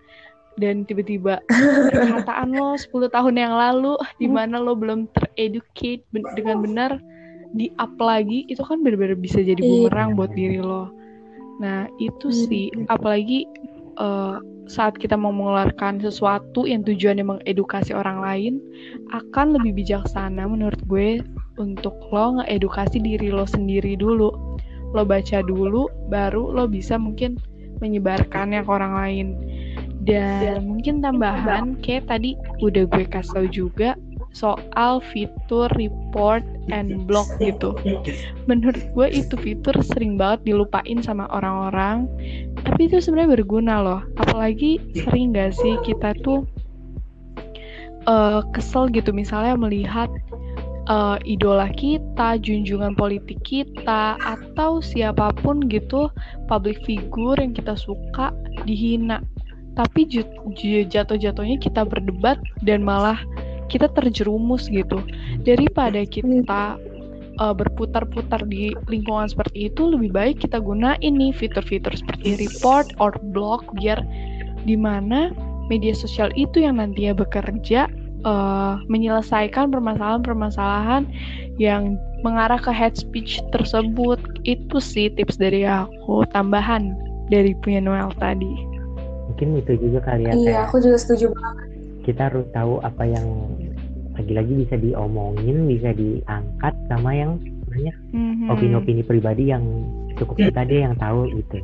dan 0.61 0.85
tiba-tiba 0.85 1.41
perkataan 1.91 2.53
lo 2.53 2.77
10 2.77 3.09
tahun 3.09 3.35
yang 3.35 3.53
lalu 3.57 3.97
di 4.21 4.29
mana 4.29 4.61
lo 4.61 4.77
belum 4.77 5.09
tereducate 5.17 6.05
ben 6.13 6.21
dengan 6.37 6.61
benar 6.61 6.91
di 7.57 7.73
up 7.81 7.91
lagi 7.99 8.47
itu 8.47 8.63
kan 8.63 8.79
benar-benar 8.79 9.19
bisa 9.19 9.43
jadi 9.43 9.59
iya. 9.59 9.89
bumerang 9.89 10.15
buat 10.15 10.31
diri 10.31 10.63
lo. 10.63 10.87
Nah, 11.59 11.85
itu 11.99 12.31
sih 12.31 12.71
apalagi 12.87 13.43
uh, 13.99 14.39
saat 14.71 14.95
kita 14.95 15.19
mau 15.19 15.35
mengeluarkan 15.35 15.99
sesuatu 15.99 16.63
yang 16.63 16.87
tujuannya 16.87 17.27
mengedukasi 17.27 17.91
orang 17.91 18.23
lain 18.23 18.53
akan 19.11 19.59
lebih 19.59 19.83
bijaksana 19.83 20.47
menurut 20.47 20.79
gue 20.87 21.19
untuk 21.59 21.93
lo 22.15 22.39
ngedukasi 22.39 23.03
diri 23.03 23.29
lo 23.29 23.43
sendiri 23.43 23.99
dulu. 23.99 24.31
Lo 24.95 25.03
baca 25.03 25.43
dulu 25.43 25.91
baru 26.07 26.55
lo 26.55 26.71
bisa 26.71 26.95
mungkin 26.95 27.35
menyebarkannya 27.83 28.63
ke 28.63 28.69
orang 28.71 28.93
lain 28.95 29.27
dan 30.01 30.65
mungkin 30.65 30.99
tambahan 31.03 31.77
kayak 31.85 32.09
tadi 32.09 32.33
udah 32.63 32.89
gue 32.89 33.05
kasih 33.05 33.33
tau 33.33 33.47
juga 33.49 33.89
soal 34.31 35.03
fitur 35.11 35.67
report 35.75 36.43
and 36.71 37.03
block 37.03 37.27
gitu. 37.43 37.75
Menurut 38.47 38.79
gue 38.95 39.07
itu 39.11 39.35
fitur 39.35 39.75
sering 39.83 40.15
banget 40.15 40.47
dilupain 40.47 41.03
sama 41.03 41.27
orang-orang. 41.29 42.07
Tapi 42.63 42.87
itu 42.87 43.03
sebenarnya 43.03 43.43
berguna 43.43 43.75
loh. 43.83 44.01
Apalagi 44.15 44.79
sering 44.95 45.35
gak 45.35 45.51
sih 45.59 45.75
kita 45.83 46.15
tuh 46.23 46.47
uh, 48.07 48.41
kesel 48.55 48.87
gitu 48.95 49.11
misalnya 49.11 49.59
melihat 49.59 50.07
uh, 50.87 51.19
idola 51.27 51.67
kita, 51.75 52.39
junjungan 52.39 52.95
politik 52.95 53.43
kita, 53.43 54.15
atau 54.23 54.79
siapa 54.79 55.35
pun 55.43 55.67
gitu 55.67 56.07
public 56.47 56.79
figure 56.87 57.37
yang 57.37 57.51
kita 57.51 57.75
suka 57.75 58.31
dihina 58.63 59.19
tapi 59.75 60.07
jatuh-jatuhnya 60.87 61.57
kita 61.59 61.87
berdebat 61.87 62.37
dan 62.63 62.83
malah 62.83 63.19
kita 63.71 63.87
terjerumus 63.95 64.67
gitu. 64.67 64.99
Daripada 65.47 66.03
kita 66.03 66.75
uh, 67.39 67.55
berputar-putar 67.55 68.43
di 68.51 68.75
lingkungan 68.91 69.31
seperti 69.31 69.71
itu 69.71 69.87
lebih 69.87 70.11
baik 70.11 70.35
kita 70.43 70.59
gunain 70.59 70.99
nih 70.99 71.31
fitur-fitur 71.31 71.95
seperti 71.95 72.35
report 72.35 72.91
or 72.99 73.15
blog 73.31 73.63
biar 73.79 74.03
di 74.67 74.75
mana 74.75 75.31
media 75.71 75.95
sosial 75.95 76.27
itu 76.35 76.67
yang 76.67 76.83
nantinya 76.83 77.15
bekerja 77.15 77.87
uh, 78.27 78.75
menyelesaikan 78.91 79.71
permasalahan-permasalahan 79.71 81.07
yang 81.55 81.95
mengarah 82.27 82.59
ke 82.59 82.69
head 82.75 82.99
speech 82.99 83.39
tersebut. 83.55 84.19
Itu 84.43 84.83
sih 84.83 85.07
tips 85.15 85.39
dari 85.39 85.63
aku 85.63 86.27
tambahan 86.35 86.91
dari 87.31 87.55
punya 87.63 87.79
Noel 87.79 88.11
tadi 88.19 88.70
mungkin 89.41 89.65
itu 89.65 89.89
juga 89.89 89.99
kali 90.05 90.29
ya 90.29 90.33
iya 90.37 90.57
aku 90.69 90.77
juga 90.77 90.97
setuju 91.01 91.33
banget. 91.33 91.67
Kita 92.05 92.21
harus 92.29 92.45
tahu 92.53 92.77
apa 92.85 93.03
yang 93.09 93.25
lagi-lagi 94.13 94.53
bisa 94.65 94.75
diomongin 94.77 95.65
bisa 95.65 95.89
diangkat 95.97 96.73
sama 96.89 97.09
yang 97.17 97.41
banyak 97.65 97.95
mm-hmm. 98.13 98.53
opini-opini 98.53 99.01
pribadi 99.01 99.49
yang 99.49 99.63
cukup 100.21 100.37
kita 100.37 100.61
deh 100.61 100.85
yang 100.85 100.93
tahu 101.01 101.25
gitu. 101.33 101.57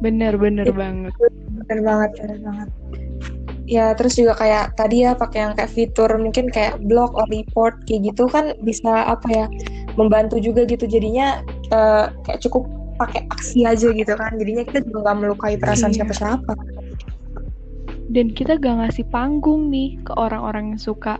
Bener-bener 0.00 0.72
banget. 0.72 1.12
Bener 1.68 1.78
banget 1.84 2.10
bener 2.16 2.38
banget. 2.40 2.68
Ya 3.68 3.92
terus 3.92 4.16
juga 4.16 4.36
kayak 4.36 4.76
tadi 4.76 5.04
ya 5.04 5.12
pakai 5.12 5.38
yang 5.48 5.52
kayak 5.52 5.72
fitur 5.72 6.10
mungkin 6.16 6.48
kayak 6.48 6.80
blog 6.84 7.12
or 7.12 7.28
report 7.28 7.76
kayak 7.84 8.12
gitu 8.12 8.24
kan 8.28 8.56
bisa 8.64 9.04
apa 9.04 9.28
ya 9.28 9.46
membantu 10.00 10.40
juga 10.40 10.64
gitu. 10.64 10.88
Jadinya 10.88 11.44
uh, 11.72 12.08
kayak 12.24 12.40
cukup 12.40 12.64
pakai 12.96 13.26
aksi 13.32 13.64
aja 13.64 13.88
gitu 13.92 14.12
kan 14.14 14.32
jadinya 14.36 14.64
kita 14.66 14.84
juga 14.86 14.98
nggak 15.10 15.16
melukai 15.18 15.54
perasaan 15.56 15.92
iya. 15.92 16.02
siapa-siapa 16.02 16.52
dan 18.12 18.28
kita 18.36 18.60
gak 18.60 18.76
ngasih 18.76 19.08
panggung 19.08 19.72
nih 19.72 19.96
ke 20.04 20.12
orang-orang 20.20 20.76
yang 20.76 20.80
suka 20.80 21.16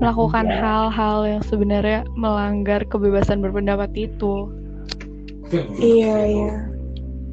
melakukan 0.00 0.48
iya. 0.48 0.56
hal-hal 0.56 1.18
yang 1.28 1.42
sebenarnya 1.44 2.00
melanggar 2.16 2.80
kebebasan 2.88 3.44
berpendapat 3.44 3.92
itu 3.94 4.48
iya 5.80 6.16
iya 6.24 6.54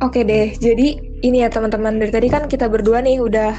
oke 0.03 0.19
deh 0.19 0.55
jadi 0.59 0.99
ini 1.23 1.41
ya 1.45 1.49
teman-teman 1.49 1.97
dari 1.97 2.11
tadi 2.11 2.27
kan 2.27 2.45
kita 2.51 2.67
berdua 2.67 2.99
nih 3.01 3.21
udah 3.23 3.53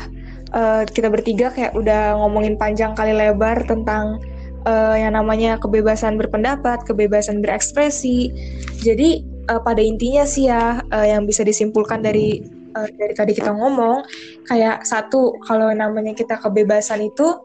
uh, 0.54 0.82
kita 0.86 1.08
bertiga 1.10 1.50
kayak 1.50 1.72
udah 1.74 2.14
ngomongin 2.20 2.54
panjang 2.54 2.92
kali 2.94 3.16
lebar 3.16 3.64
tentang 3.66 4.20
uh, 4.68 4.96
yang 4.98 5.14
namanya 5.14 5.56
kebebasan 5.56 6.18
berpendapat, 6.18 6.82
kebebasan 6.84 7.40
berekspresi. 7.40 8.34
Jadi 8.82 9.24
uh, 9.48 9.60
pada 9.62 9.82
intinya 9.82 10.26
sih 10.26 10.50
ya 10.50 10.82
uh, 10.82 11.06
yang 11.06 11.24
bisa 11.24 11.46
disimpulkan 11.46 12.02
dari 12.02 12.42
uh, 12.74 12.88
dari 12.90 13.14
tadi 13.14 13.32
kita 13.34 13.54
ngomong 13.54 14.04
kayak 14.46 14.82
satu 14.82 15.38
kalau 15.46 15.70
namanya 15.72 16.12
kita 16.12 16.38
kebebasan 16.38 17.06
itu 17.06 17.38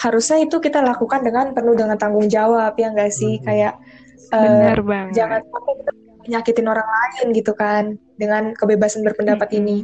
harusnya 0.00 0.40
itu 0.48 0.56
kita 0.58 0.80
lakukan 0.80 1.20
dengan 1.20 1.52
penuh 1.52 1.76
dengan 1.76 2.00
tanggung 2.00 2.26
jawab 2.30 2.72
ya 2.80 2.88
enggak 2.88 3.12
sih 3.12 3.36
hmm. 3.38 3.44
kayak 3.44 3.74
uh, 4.32 4.80
banget. 4.80 5.12
jangan 5.12 5.40
sampai 5.44 5.74
kita 5.76 5.92
nyakitin 6.30 6.66
orang 6.68 6.88
lain 6.88 7.26
gitu 7.36 7.52
kan 7.56 7.84
dengan 8.16 8.52
kebebasan 8.54 9.02
berpendapat 9.02 9.48
hmm. 9.50 9.58
ini. 9.60 9.78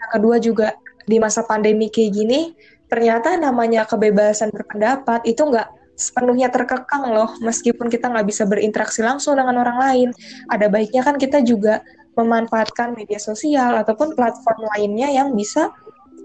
Yang 0.00 0.10
kedua 0.12 0.36
juga 0.40 0.68
di 1.04 1.16
masa 1.20 1.44
pandemi 1.44 1.92
kayak 1.92 2.12
gini 2.12 2.40
ternyata 2.88 3.36
namanya 3.36 3.84
kebebasan 3.88 4.52
berpendapat 4.54 5.24
itu 5.26 5.42
enggak 5.44 5.68
sepenuhnya 5.94 6.50
terkekang 6.50 7.06
loh 7.14 7.30
meskipun 7.38 7.86
kita 7.86 8.10
nggak 8.10 8.26
bisa 8.26 8.42
berinteraksi 8.44 9.00
langsung 9.02 9.38
dengan 9.38 9.62
orang 9.62 9.78
lain 9.78 10.08
ada 10.50 10.66
baiknya 10.66 11.06
kan 11.06 11.14
kita 11.14 11.38
juga 11.42 11.86
memanfaatkan 12.14 12.94
media 12.94 13.18
sosial 13.18 13.78
ataupun 13.82 14.14
platform 14.14 14.66
lainnya 14.74 15.10
yang 15.10 15.34
bisa 15.34 15.70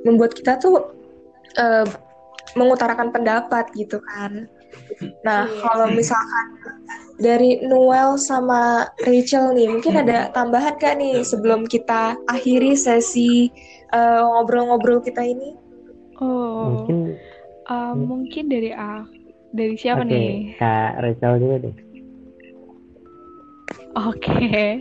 membuat 0.06 0.38
kita 0.38 0.58
tuh 0.62 0.94
uh, 1.58 1.86
mengutarakan 2.58 3.14
pendapat 3.14 3.70
gitu 3.78 4.02
kan. 4.02 4.50
Nah, 5.26 5.46
iya. 5.46 5.62
kalau 5.66 5.88
misalkan 5.94 6.46
dari 7.20 7.62
Noel 7.66 8.18
sama 8.18 8.90
Rachel 9.06 9.54
nih, 9.54 9.68
mungkin 9.70 9.98
ada 10.02 10.30
tambahan 10.34 10.78
gak 10.78 10.98
nih 10.98 11.22
sebelum 11.26 11.66
kita 11.66 12.16
akhiri 12.30 12.74
sesi 12.78 13.50
eh, 13.92 14.22
ngobrol-ngobrol 14.24 15.02
uh, 15.02 15.04
kita 15.04 15.22
ini? 15.26 15.58
Oh, 16.22 16.86
mungkin 16.86 17.18
uh, 17.70 17.94
mungkin 17.96 18.46
dari 18.52 18.72
A, 18.74 19.06
dari 19.54 19.76
siapa 19.76 20.06
okay, 20.06 20.12
nih? 20.12 20.34
Kak 20.58 20.92
Rachel 21.02 21.34
dulu 21.42 21.56
deh. 21.64 21.76
Oke, 23.98 24.22
okay. 24.22 24.72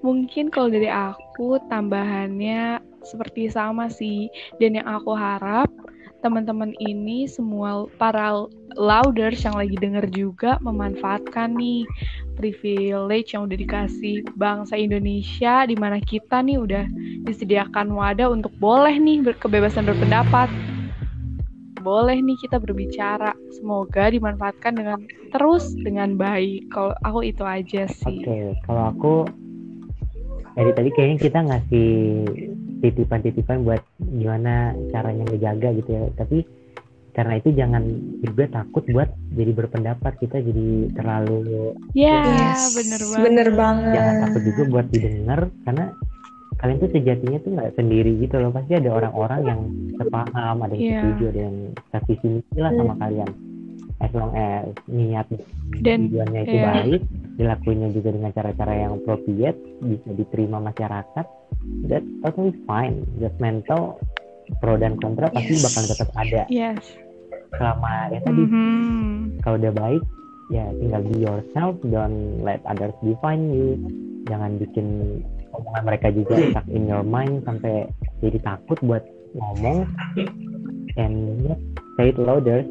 mungkin 0.00 0.48
kalau 0.48 0.72
dari 0.72 0.88
aku 0.88 1.60
tambahannya 1.68 2.80
seperti 3.04 3.52
sama 3.52 3.92
sih, 3.92 4.32
dan 4.56 4.80
yang 4.80 4.88
aku 4.88 5.12
harap 5.12 5.68
teman-teman 6.24 6.72
ini 6.80 7.28
semua 7.28 7.84
para 8.00 8.48
louders 8.80 9.44
yang 9.44 9.60
lagi 9.60 9.76
denger 9.76 10.08
juga 10.08 10.56
memanfaatkan 10.64 11.52
nih 11.52 11.84
privilege 12.40 13.36
yang 13.36 13.44
udah 13.44 13.60
dikasih 13.60 14.24
bangsa 14.32 14.72
Indonesia 14.80 15.68
di 15.68 15.76
mana 15.76 16.00
kita 16.00 16.40
nih 16.40 16.56
udah 16.56 16.88
disediakan 17.28 17.92
wadah 17.92 18.32
untuk 18.32 18.56
boleh 18.56 18.96
nih 18.96 19.20
kebebasan 19.36 19.84
berpendapat 19.84 20.48
boleh 21.84 22.16
nih 22.24 22.40
kita 22.40 22.56
berbicara. 22.56 23.36
Semoga 23.52 24.08
dimanfaatkan 24.08 24.72
dengan 24.72 24.98
terus 25.28 25.76
dengan 25.76 26.16
baik. 26.16 26.72
Kalau 26.72 26.96
aku 27.04 27.20
itu 27.28 27.44
aja 27.44 27.84
sih. 27.84 28.24
Oke 28.24 28.24
okay. 28.24 28.44
kalau 28.64 28.90
aku 28.90 29.14
dari 30.56 30.72
tadi 30.72 30.90
kayaknya 30.96 31.18
kita 31.20 31.38
ngasih 31.44 31.90
titipan-titipan 32.80 33.62
buat 33.68 33.82
gimana 34.00 34.72
caranya 34.88 35.28
ngejaga 35.28 35.68
gitu 35.76 35.90
ya. 35.92 36.02
Tapi 36.16 36.38
karena 37.14 37.38
itu 37.38 37.54
jangan 37.54 37.82
juga 38.24 38.44
takut 38.50 38.82
buat 38.88 39.12
jadi 39.36 39.52
berpendapat. 39.52 40.12
Kita 40.18 40.40
jadi 40.40 40.90
terlalu 40.96 41.76
ya 41.92 42.24
yes, 42.24 42.74
bener 42.74 43.00
banget. 43.04 43.22
bener 43.28 43.48
banget. 43.52 43.92
Jangan 43.92 44.14
takut 44.24 44.42
juga 44.42 44.62
buat 44.72 44.86
didengar 44.88 45.40
karena 45.68 45.86
kalian 46.64 46.80
tuh 46.80 46.90
sejatinya 46.96 47.38
tuh 47.44 47.50
nggak 47.60 47.76
sendiri 47.76 48.12
gitu 48.24 48.40
loh 48.40 48.48
pasti 48.48 48.72
ada 48.72 48.88
orang-orang 48.96 49.40
yang 49.44 49.60
sepaham 50.00 50.56
ada 50.64 50.72
yang 50.72 50.80
yeah. 50.80 51.02
setuju 51.04 51.24
ada 51.28 51.40
yang 51.44 51.56
sevisi 51.92 52.26
misi 52.40 52.56
lah 52.56 52.72
sama 52.72 52.94
kalian 53.04 53.30
as 54.00 54.12
long 54.16 54.32
as 54.32 54.64
niat 54.88 55.28
dan 55.84 56.08
tujuannya 56.08 56.40
itu 56.48 56.56
yeah. 56.56 56.64
baik 56.72 57.02
dilakuinnya 57.36 57.88
juga 57.92 58.08
dengan 58.16 58.32
cara-cara 58.32 58.72
yang 58.80 58.96
appropriate 58.96 59.60
bisa 59.84 60.08
diterima 60.16 60.56
masyarakat 60.64 61.26
that 61.92 62.04
totally 62.24 62.56
fine 62.64 63.04
just 63.20 63.36
mental 63.36 64.00
pro 64.64 64.80
dan 64.80 64.96
kontra 64.96 65.28
pasti 65.28 65.60
bakal 65.60 65.84
tetap 65.84 66.08
ada 66.16 66.42
yes. 66.48 66.80
selama 67.60 68.08
ya 68.08 68.24
tadi 68.24 68.40
mm-hmm. 68.40 69.44
kalau 69.44 69.60
udah 69.60 69.74
baik 69.76 70.02
ya 70.48 70.64
tinggal 70.80 71.04
be 71.04 71.16
yourself 71.20 71.76
don't 71.92 72.40
let 72.40 72.64
others 72.64 72.96
define 73.04 73.52
you 73.52 73.76
jangan 74.24 74.56
bikin 74.56 75.20
omongan 75.54 75.82
mereka 75.86 76.08
juga 76.10 76.34
stuck 76.50 76.66
in 76.70 76.90
your 76.90 77.06
mind 77.06 77.46
sampai 77.46 77.88
jadi 78.20 78.38
takut 78.42 78.78
buat 78.82 79.04
ngomong. 79.34 79.86
And 80.94 81.42
yeah, 81.42 81.58
say 81.98 82.10
it 82.14 82.18
louder. 82.18 82.62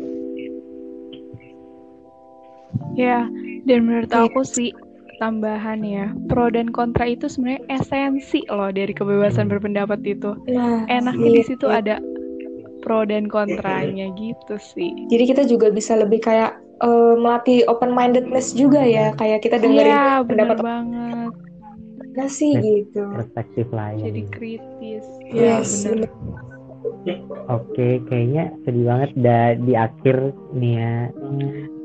Ya 2.98 3.28
dan 3.64 3.80
menurut 3.88 4.12
aku 4.12 4.42
sih 4.44 4.72
tambahan 5.22 5.86
ya 5.86 6.12
pro 6.28 6.52
dan 6.52 6.74
kontra 6.74 7.08
itu 7.08 7.30
sebenarnya 7.30 7.64
esensi 7.72 8.44
loh 8.50 8.74
dari 8.74 8.92
kebebasan 8.92 9.48
berpendapat 9.48 10.04
itu. 10.04 10.36
Nah, 10.52 10.84
enaknya 10.90 11.30
iya, 11.30 11.38
di 11.40 11.44
situ 11.48 11.68
iya. 11.70 11.80
ada 11.80 11.96
pro 12.84 13.08
dan 13.08 13.32
kontranya 13.32 14.12
gitu 14.20 14.56
sih. 14.60 14.92
Jadi 15.08 15.24
kita 15.24 15.44
juga 15.48 15.72
bisa 15.72 15.96
lebih 15.96 16.20
kayak 16.20 16.60
uh, 16.84 17.16
melatih 17.16 17.64
open 17.72 17.96
mindedness 17.96 18.52
juga 18.52 18.84
ya 18.84 19.16
kayak 19.16 19.46
kita 19.46 19.62
dengerin 19.62 19.96
ya, 19.96 20.26
pendapat 20.28 20.58
banget 20.60 21.32
nah 22.14 22.30
sih 22.30 22.54
gitu 22.62 23.04
perspektif 23.14 23.66
lain 23.74 24.02
jadi 24.06 24.22
kritis 24.32 25.06
ya, 25.34 25.62
yes 25.62 25.86
benar 25.90 26.12
Oke, 27.52 28.00
kayaknya 28.08 28.52
sedih 28.64 28.86
banget 28.88 29.12
dah 29.20 29.56
di 29.60 29.74
akhir 29.76 30.32
nih 30.56 30.74
ya. 30.80 30.96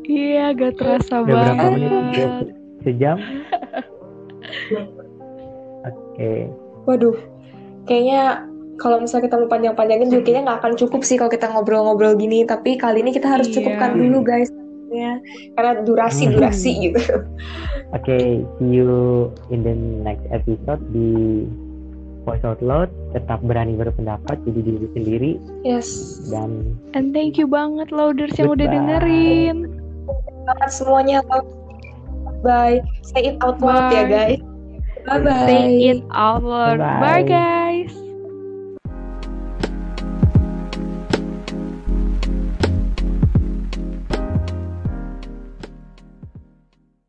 Iya, 0.06 0.44
gak 0.54 0.74
terasa 0.78 1.22
Udah 1.22 1.34
banget. 1.34 1.54
Berapa 1.54 1.64
menit? 1.74 2.58
sejam 2.82 3.18
oke 5.84 5.98
okay. 6.14 6.48
waduh 6.86 7.16
kayaknya 7.84 8.48
kalau 8.78 9.02
misalnya 9.02 9.26
kita 9.26 9.36
mau 9.42 9.50
panjang-panjangin 9.50 10.08
juga 10.08 10.22
kayaknya 10.22 10.42
nggak 10.46 10.58
akan 10.62 10.74
cukup 10.78 11.00
sih 11.02 11.18
kalau 11.18 11.30
kita 11.32 11.50
ngobrol-ngobrol 11.50 12.14
gini 12.14 12.46
tapi 12.46 12.78
kali 12.78 13.02
ini 13.02 13.10
kita 13.10 13.26
harus 13.26 13.50
iya. 13.50 13.54
cukupkan 13.58 13.98
dulu 13.98 14.22
guys 14.22 14.50
ya 14.88 15.20
karena 15.57 15.85
durasi 15.85 16.33
durasi 16.33 16.72
hmm. 16.72 16.83
gitu 16.90 17.03
oke 17.92 18.03
okay, 18.05 18.40
see 18.59 18.81
you 18.81 19.29
in 19.53 19.61
the 19.64 19.74
next 20.05 20.24
episode 20.33 20.81
di 20.92 21.44
voice 22.24 22.44
out 22.44 22.61
loud 22.61 22.88
tetap 23.16 23.40
berani 23.40 23.77
berpendapat 23.77 24.37
jadi 24.44 24.61
diri 24.64 24.87
sendiri 24.92 25.31
yes 25.64 26.20
dan 26.29 26.77
and 26.96 27.16
thank 27.16 27.37
you 27.40 27.48
banget 27.48 27.88
louders 27.92 28.33
yang 28.37 28.53
udah 28.53 28.68
dengerin 28.68 29.68
banget 30.48 30.70
semuanya 30.72 31.20
Bye. 32.42 32.83
Say 33.03 33.35
it 33.35 33.42
out 33.42 33.59
loud 33.61 33.90
ya 33.90 34.05
guys. 34.07 34.40
Bye 35.07 35.20
bye. 35.20 35.46
Say 35.46 35.90
it 35.90 36.03
out 36.11 36.42
loud. 36.44 36.79
Bye, 36.79 37.01
bye 37.03 37.24
guys. 37.27 38.08